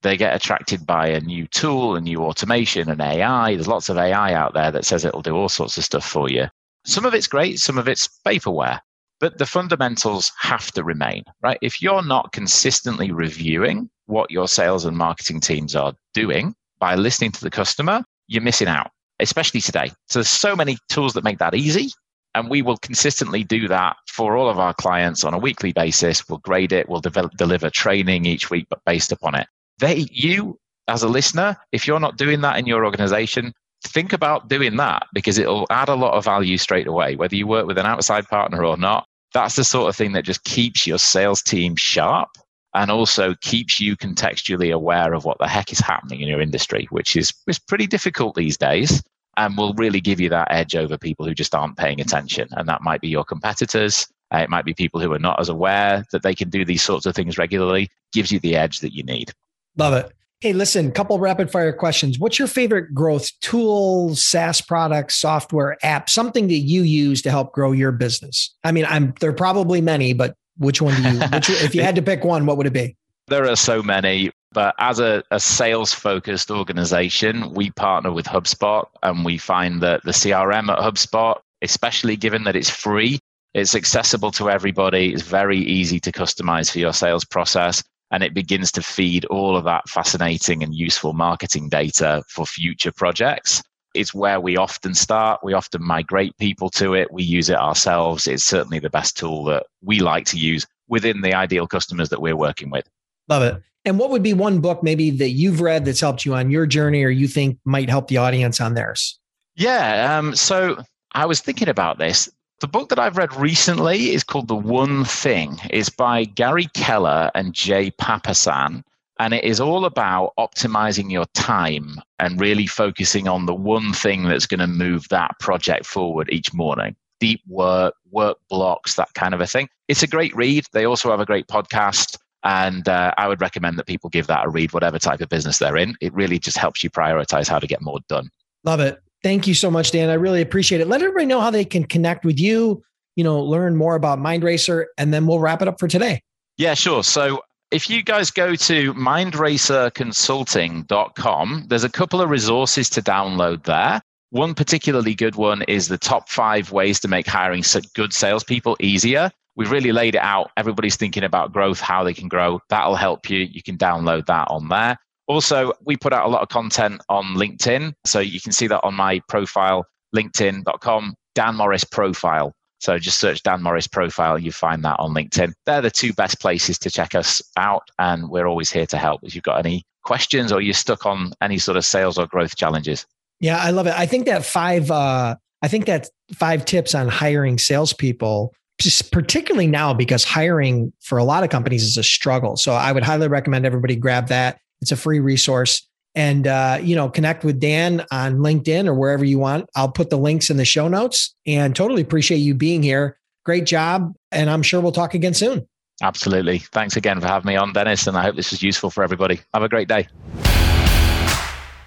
They 0.05 0.17
get 0.17 0.35
attracted 0.35 0.85
by 0.85 1.07
a 1.07 1.19
new 1.19 1.47
tool, 1.47 1.95
a 1.95 1.99
new 1.99 2.21
automation, 2.21 2.91
an 2.91 3.01
AI. 3.01 3.55
There's 3.55 3.67
lots 3.67 3.89
of 3.89 3.97
AI 3.97 4.33
out 4.33 4.53
there 4.53 4.69
that 4.69 4.85
says 4.85 5.03
it'll 5.03 5.23
do 5.23 5.35
all 5.35 5.49
sorts 5.49 5.79
of 5.79 5.83
stuff 5.83 6.07
for 6.07 6.29
you. 6.29 6.45
Some 6.85 7.05
of 7.05 7.15
it's 7.15 7.25
great, 7.25 7.57
some 7.57 7.79
of 7.79 7.87
it's 7.87 8.07
vaporware, 8.23 8.81
but 9.19 9.39
the 9.39 9.47
fundamentals 9.47 10.31
have 10.39 10.71
to 10.73 10.83
remain, 10.83 11.23
right? 11.41 11.57
If 11.63 11.81
you're 11.81 12.05
not 12.05 12.33
consistently 12.33 13.11
reviewing 13.11 13.89
what 14.05 14.29
your 14.29 14.47
sales 14.47 14.85
and 14.85 14.95
marketing 14.95 15.39
teams 15.39 15.75
are 15.75 15.95
doing 16.13 16.53
by 16.77 16.93
listening 16.93 17.31
to 17.31 17.41
the 17.41 17.49
customer, 17.49 18.03
you're 18.27 18.43
missing 18.43 18.67
out, 18.67 18.91
especially 19.19 19.61
today. 19.61 19.91
So 20.05 20.19
there's 20.19 20.29
so 20.29 20.55
many 20.55 20.77
tools 20.87 21.13
that 21.13 21.23
make 21.23 21.39
that 21.39 21.55
easy. 21.55 21.89
And 22.35 22.47
we 22.47 22.61
will 22.61 22.77
consistently 22.77 23.43
do 23.43 23.67
that 23.69 23.95
for 24.07 24.37
all 24.37 24.49
of 24.49 24.59
our 24.59 24.75
clients 24.75 25.23
on 25.23 25.33
a 25.33 25.39
weekly 25.39 25.73
basis. 25.73 26.29
We'll 26.29 26.37
grade 26.37 26.73
it. 26.73 26.87
We'll 26.87 27.01
develop, 27.01 27.31
deliver 27.37 27.71
training 27.71 28.25
each 28.27 28.51
week, 28.51 28.67
based 28.85 29.11
upon 29.11 29.33
it. 29.33 29.47
They, 29.79 30.07
you 30.11 30.59
as 30.87 31.03
a 31.03 31.07
listener, 31.07 31.57
if 31.71 31.87
you're 31.87 31.99
not 31.99 32.17
doing 32.17 32.41
that 32.41 32.57
in 32.57 32.65
your 32.65 32.85
organization, 32.85 33.53
think 33.83 34.13
about 34.13 34.49
doing 34.49 34.77
that 34.77 35.07
because 35.13 35.37
it'll 35.37 35.67
add 35.69 35.89
a 35.89 35.95
lot 35.95 36.13
of 36.13 36.25
value 36.25 36.57
straight 36.57 36.87
away, 36.87 37.15
whether 37.15 37.35
you 37.35 37.47
work 37.47 37.67
with 37.67 37.77
an 37.77 37.85
outside 37.85 38.27
partner 38.27 38.63
or 38.63 38.77
not. 38.77 39.05
That's 39.33 39.55
the 39.55 39.63
sort 39.63 39.89
of 39.89 39.95
thing 39.95 40.13
that 40.13 40.23
just 40.23 40.43
keeps 40.43 40.87
your 40.87 40.97
sales 40.97 41.41
team 41.41 41.75
sharp 41.75 42.29
and 42.73 42.91
also 42.91 43.35
keeps 43.41 43.79
you 43.79 43.95
contextually 43.95 44.73
aware 44.73 45.13
of 45.13 45.25
what 45.25 45.37
the 45.39 45.47
heck 45.47 45.71
is 45.71 45.79
happening 45.79 46.21
in 46.21 46.27
your 46.27 46.41
industry, 46.41 46.87
which 46.89 47.15
is, 47.15 47.33
is 47.47 47.59
pretty 47.59 47.87
difficult 47.87 48.35
these 48.35 48.57
days 48.57 49.01
and 49.37 49.57
will 49.57 49.73
really 49.73 50.01
give 50.01 50.19
you 50.19 50.29
that 50.29 50.47
edge 50.51 50.75
over 50.75 50.97
people 50.97 51.25
who 51.25 51.33
just 51.33 51.55
aren't 51.55 51.77
paying 51.77 51.99
attention. 51.99 52.47
And 52.51 52.67
that 52.69 52.81
might 52.81 53.01
be 53.01 53.09
your 53.09 53.25
competitors. 53.25 54.07
Uh, 54.33 54.39
it 54.39 54.49
might 54.49 54.65
be 54.65 54.73
people 54.73 55.01
who 55.01 55.11
are 55.13 55.19
not 55.19 55.39
as 55.39 55.49
aware 55.49 56.05
that 56.11 56.23
they 56.23 56.33
can 56.33 56.49
do 56.49 56.63
these 56.63 56.83
sorts 56.83 57.05
of 57.05 57.15
things 57.15 57.37
regularly, 57.37 57.89
gives 58.13 58.31
you 58.31 58.39
the 58.39 58.55
edge 58.55 58.79
that 58.79 58.93
you 58.93 59.03
need. 59.03 59.31
Love 59.77 59.93
it. 59.93 60.11
Hey, 60.41 60.53
listen, 60.53 60.91
couple 60.91 61.17
rapid 61.17 61.51
fire 61.51 61.73
questions. 61.73 62.19
What's 62.19 62.37
your 62.37 62.47
favorite 62.47 62.93
growth 62.93 63.31
tool, 63.39 64.15
SaaS 64.15 64.61
product, 64.61 65.11
software, 65.11 65.77
app, 65.81 66.09
something 66.09 66.47
that 66.47 66.55
you 66.55 66.83
use 66.83 67.21
to 67.23 67.31
help 67.31 67.53
grow 67.53 67.71
your 67.71 67.91
business? 67.91 68.53
I 68.63 68.71
mean, 68.71 68.85
I'm 68.87 69.13
there 69.21 69.29
are 69.29 69.33
probably 69.33 69.81
many, 69.81 70.13
but 70.13 70.35
which 70.57 70.81
one 70.81 70.95
do 71.01 71.09
you, 71.09 71.19
which, 71.33 71.49
if 71.49 71.73
you 71.73 71.81
had 71.89 71.95
to 71.95 72.01
pick 72.01 72.23
one, 72.23 72.45
what 72.45 72.57
would 72.57 72.67
it 72.67 72.73
be? 72.73 72.95
There 73.27 73.49
are 73.49 73.55
so 73.55 73.81
many, 73.81 74.31
but 74.51 74.75
as 74.77 74.99
a, 74.99 75.23
a 75.31 75.39
sales 75.39 75.93
focused 75.93 76.51
organization, 76.51 77.51
we 77.53 77.71
partner 77.71 78.11
with 78.11 78.25
HubSpot 78.25 78.85
and 79.01 79.25
we 79.25 79.37
find 79.37 79.81
that 79.81 80.03
the 80.03 80.11
CRM 80.11 80.69
at 80.69 80.77
HubSpot, 80.77 81.39
especially 81.63 82.17
given 82.17 82.43
that 82.43 82.55
it's 82.55 82.69
free, 82.69 83.19
it's 83.55 83.73
accessible 83.73 84.31
to 84.33 84.49
everybody, 84.49 85.11
it's 85.11 85.23
very 85.23 85.57
easy 85.57 85.99
to 86.01 86.11
customize 86.11 86.71
for 86.71 86.77
your 86.77 86.93
sales 86.93 87.25
process. 87.25 87.83
And 88.15 88.23
it 88.23 88.33
begins 88.33 88.71
to 88.71 88.81
feed 88.81 89.25
all 89.25 89.57
of 89.57 89.65
that 89.65 89.89
fascinating 89.89 90.63
and 90.63 90.73
useful 90.73 91.11
marketing 91.11 91.67
data 91.67 92.23
for 92.29 92.45
future 92.45 92.93
projects. 92.93 93.61
It's 93.93 94.13
where 94.13 94.39
we 94.39 94.55
often 94.55 94.93
start. 94.93 95.41
We 95.43 95.51
often 95.51 95.83
migrate 95.83 96.37
people 96.37 96.69
to 96.69 96.93
it. 96.93 97.11
We 97.11 97.23
use 97.23 97.49
it 97.49 97.57
ourselves. 97.57 98.25
It's 98.25 98.45
certainly 98.45 98.79
the 98.79 98.89
best 98.89 99.17
tool 99.17 99.43
that 99.45 99.65
we 99.81 99.99
like 99.99 100.25
to 100.27 100.37
use 100.37 100.65
within 100.87 101.19
the 101.19 101.33
ideal 101.33 101.67
customers 101.67 102.07
that 102.07 102.21
we're 102.21 102.37
working 102.37 102.69
with. 102.69 102.87
Love 103.27 103.43
it. 103.43 103.61
And 103.83 103.99
what 103.99 104.11
would 104.11 104.23
be 104.23 104.31
one 104.31 104.61
book 104.61 104.81
maybe 104.81 105.09
that 105.09 105.31
you've 105.31 105.59
read 105.59 105.83
that's 105.83 105.99
helped 105.99 106.23
you 106.23 106.35
on 106.35 106.49
your 106.49 106.65
journey 106.65 107.03
or 107.03 107.09
you 107.09 107.27
think 107.27 107.59
might 107.65 107.89
help 107.89 108.07
the 108.07 108.15
audience 108.15 108.61
on 108.61 108.75
theirs? 108.75 109.19
Yeah. 109.57 110.17
Um, 110.17 110.37
so 110.37 110.77
I 111.11 111.25
was 111.25 111.41
thinking 111.41 111.67
about 111.67 111.97
this. 111.97 112.29
The 112.61 112.67
book 112.69 112.87
that 112.87 112.99
I've 112.99 113.17
read 113.17 113.35
recently 113.35 114.11
is 114.11 114.23
called 114.23 114.47
The 114.47 114.55
One 114.55 115.03
Thing. 115.03 115.57
It's 115.71 115.89
by 115.89 116.23
Gary 116.23 116.67
Keller 116.73 117.29
and 117.35 117.53
Jay 117.53 117.91
Papasan. 117.91 118.81
And 119.19 119.33
it 119.33 119.43
is 119.43 119.59
all 119.59 119.83
about 119.83 120.31
optimizing 120.39 121.11
your 121.11 121.25
time 121.33 121.95
and 122.17 122.39
really 122.39 122.65
focusing 122.65 123.27
on 123.27 123.45
the 123.45 123.53
one 123.53 123.91
thing 123.91 124.23
that's 124.23 124.45
going 124.45 124.61
to 124.61 124.67
move 124.67 125.05
that 125.09 125.37
project 125.41 125.85
forward 125.85 126.29
each 126.31 126.53
morning. 126.53 126.95
Deep 127.19 127.41
work, 127.45 127.93
work 128.11 128.37
blocks, 128.49 128.95
that 128.95 129.13
kind 129.15 129.33
of 129.33 129.41
a 129.41 129.47
thing. 129.47 129.67
It's 129.89 130.03
a 130.03 130.07
great 130.07 130.33
read. 130.33 130.65
They 130.71 130.85
also 130.85 131.11
have 131.11 131.19
a 131.19 131.25
great 131.25 131.47
podcast. 131.47 132.17
And 132.45 132.87
uh, 132.87 133.13
I 133.17 133.27
would 133.27 133.41
recommend 133.41 133.77
that 133.79 133.87
people 133.87 134.09
give 134.09 134.27
that 134.27 134.45
a 134.45 134.49
read, 134.49 134.71
whatever 134.71 134.97
type 134.97 135.19
of 135.19 135.27
business 135.27 135.57
they're 135.57 135.77
in. 135.77 135.97
It 135.99 136.13
really 136.13 136.39
just 136.39 136.57
helps 136.57 136.85
you 136.85 136.89
prioritize 136.89 137.49
how 137.49 137.59
to 137.59 137.67
get 137.67 137.81
more 137.81 137.99
done. 138.07 138.29
Love 138.63 138.79
it. 138.79 139.01
Thank 139.25 139.47
you 139.47 139.55
so 139.55 139.71
much, 139.71 139.89
Dan. 139.89 140.11
I 140.11 140.13
really 140.13 140.43
appreciate 140.43 140.81
it. 140.81 140.87
Let 140.87 141.01
everybody 141.01 141.25
know 141.25 141.41
how 141.41 141.49
they 141.49 141.65
can 141.65 141.83
connect 141.83 142.25
with 142.25 142.39
you, 142.39 142.83
you 143.15 143.23
know, 143.23 143.41
learn 143.41 143.75
more 143.75 143.95
about 143.95 144.19
MindRacer, 144.19 144.85
and 144.99 145.11
then 145.11 145.25
we'll 145.25 145.39
wrap 145.39 145.63
it 145.63 145.67
up 145.67 145.79
for 145.79 145.87
today. 145.87 146.21
Yeah, 146.57 146.75
sure. 146.75 147.03
So 147.03 147.41
if 147.71 147.89
you 147.89 148.03
guys 148.03 148.29
go 148.29 148.53
to 148.53 148.93
mindracerconsulting.com, 148.93 151.65
there's 151.67 151.83
a 151.83 151.89
couple 151.89 152.21
of 152.21 152.29
resources 152.29 152.87
to 152.91 153.01
download 153.01 153.63
there. 153.63 153.99
One 154.29 154.53
particularly 154.53 155.15
good 155.15 155.37
one 155.37 155.63
is 155.63 155.87
the 155.87 155.97
top 155.97 156.29
five 156.29 156.71
ways 156.71 156.99
to 156.99 157.07
make 157.07 157.25
hiring 157.25 157.63
good 157.95 158.13
salespeople 158.13 158.77
easier. 158.79 159.31
We've 159.55 159.71
really 159.71 159.91
laid 159.91 160.13
it 160.13 160.21
out. 160.21 160.51
Everybody's 160.55 160.97
thinking 160.97 161.23
about 161.23 161.51
growth, 161.51 161.79
how 161.79 162.03
they 162.03 162.13
can 162.13 162.27
grow. 162.27 162.59
That'll 162.69 162.93
help 162.93 163.27
you. 163.27 163.39
You 163.39 163.63
can 163.63 163.75
download 163.75 164.27
that 164.27 164.49
on 164.51 164.67
there. 164.67 164.99
Also, 165.27 165.73
we 165.83 165.97
put 165.97 166.13
out 166.13 166.25
a 166.25 166.29
lot 166.29 166.41
of 166.41 166.49
content 166.49 167.01
on 167.09 167.25
LinkedIn. 167.35 167.93
So 168.05 168.19
you 168.19 168.39
can 168.39 168.51
see 168.51 168.67
that 168.67 168.81
on 168.83 168.93
my 168.93 169.21
profile, 169.27 169.85
linkedin.com, 170.15 171.15
Dan 171.33 171.55
Morris 171.55 171.83
profile. 171.83 172.53
So 172.79 172.99
just 172.99 173.19
search 173.19 173.41
Dan 173.41 173.63
Morris 173.63 173.87
profile, 173.87 174.37
you 174.37 174.51
find 174.51 174.83
that 174.85 174.99
on 174.99 175.13
LinkedIn. 175.13 175.53
They're 175.65 175.81
the 175.81 175.89
two 175.89 176.13
best 176.13 176.39
places 176.39 176.77
to 176.79 176.91
check 176.91 177.15
us 177.15 177.41
out. 177.57 177.89
And 177.97 178.29
we're 178.29 178.45
always 178.45 178.71
here 178.71 178.85
to 178.87 178.97
help 178.97 179.21
if 179.23 179.33
you've 179.33 179.43
got 179.43 179.65
any 179.65 179.83
questions 180.03 180.51
or 180.51 180.61
you're 180.61 180.73
stuck 180.73 181.05
on 181.05 181.33
any 181.41 181.57
sort 181.57 181.77
of 181.77 181.85
sales 181.85 182.17
or 182.17 182.27
growth 182.27 182.55
challenges. 182.55 183.05
Yeah, 183.39 183.57
I 183.57 183.71
love 183.71 183.87
it. 183.87 183.93
I 183.97 184.05
think 184.05 184.25
that 184.27 184.45
five, 184.45 184.91
uh, 184.91 185.35
I 185.61 185.67
think 185.67 185.87
that 185.87 186.09
five 186.33 186.65
tips 186.65 186.93
on 186.93 187.07
hiring 187.07 187.57
salespeople, 187.57 188.53
just 188.79 189.11
particularly 189.11 189.67
now 189.67 189.93
because 189.93 190.23
hiring 190.23 190.93
for 191.01 191.17
a 191.17 191.23
lot 191.23 191.43
of 191.43 191.49
companies 191.49 191.83
is 191.83 191.97
a 191.97 192.03
struggle. 192.03 192.55
So 192.55 192.73
I 192.73 192.91
would 192.91 193.03
highly 193.03 193.27
recommend 193.27 193.65
everybody 193.65 193.95
grab 193.95 194.27
that. 194.27 194.59
It's 194.81 194.91
a 194.91 194.95
free 194.95 195.19
resource. 195.19 195.87
And 196.13 196.47
uh, 196.47 196.79
you 196.81 196.95
know, 196.95 197.09
connect 197.09 197.43
with 197.43 197.59
Dan 197.59 198.05
on 198.11 198.37
LinkedIn 198.37 198.87
or 198.87 198.93
wherever 198.93 199.25
you 199.25 199.37
want. 199.37 199.69
I'll 199.75 199.91
put 199.91 200.09
the 200.09 200.17
links 200.17 200.49
in 200.49 200.57
the 200.57 200.65
show 200.65 200.87
notes. 200.87 201.35
And 201.45 201.75
totally 201.75 202.01
appreciate 202.01 202.37
you 202.37 202.55
being 202.55 202.83
here. 202.83 203.17
Great 203.43 203.65
job, 203.65 204.13
and 204.31 204.49
I'm 204.49 204.63
sure 204.63 204.81
we'll 204.81 204.91
talk 204.91 205.13
again 205.13 205.35
soon. 205.35 205.67
Absolutely. 206.01 206.59
Thanks 206.59 206.97
again 206.97 207.21
for 207.21 207.27
having 207.27 207.47
me 207.47 207.55
on, 207.55 207.73
Dennis. 207.73 208.07
And 208.07 208.17
I 208.17 208.23
hope 208.23 208.35
this 208.35 208.51
was 208.51 208.63
useful 208.63 208.89
for 208.89 209.03
everybody. 209.03 209.39
Have 209.53 209.63
a 209.63 209.69
great 209.69 209.87
day. 209.87 210.07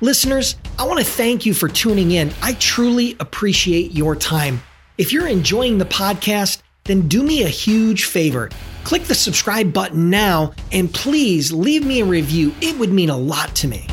Listeners, 0.00 0.54
I 0.78 0.86
want 0.86 1.00
to 1.00 1.04
thank 1.04 1.44
you 1.44 1.52
for 1.52 1.68
tuning 1.68 2.12
in. 2.12 2.32
I 2.40 2.52
truly 2.54 3.16
appreciate 3.18 3.92
your 3.92 4.14
time. 4.14 4.62
If 4.96 5.12
you're 5.12 5.26
enjoying 5.26 5.78
the 5.78 5.84
podcast, 5.84 6.62
then 6.84 7.08
do 7.08 7.22
me 7.22 7.42
a 7.42 7.48
huge 7.48 8.04
favor. 8.04 8.50
Click 8.88 9.04
the 9.04 9.14
subscribe 9.14 9.70
button 9.70 10.08
now 10.08 10.54
and 10.72 10.90
please 10.90 11.52
leave 11.52 11.84
me 11.84 12.00
a 12.00 12.06
review. 12.06 12.54
It 12.62 12.78
would 12.78 12.90
mean 12.90 13.10
a 13.10 13.16
lot 13.18 13.54
to 13.56 13.68
me. 13.68 13.86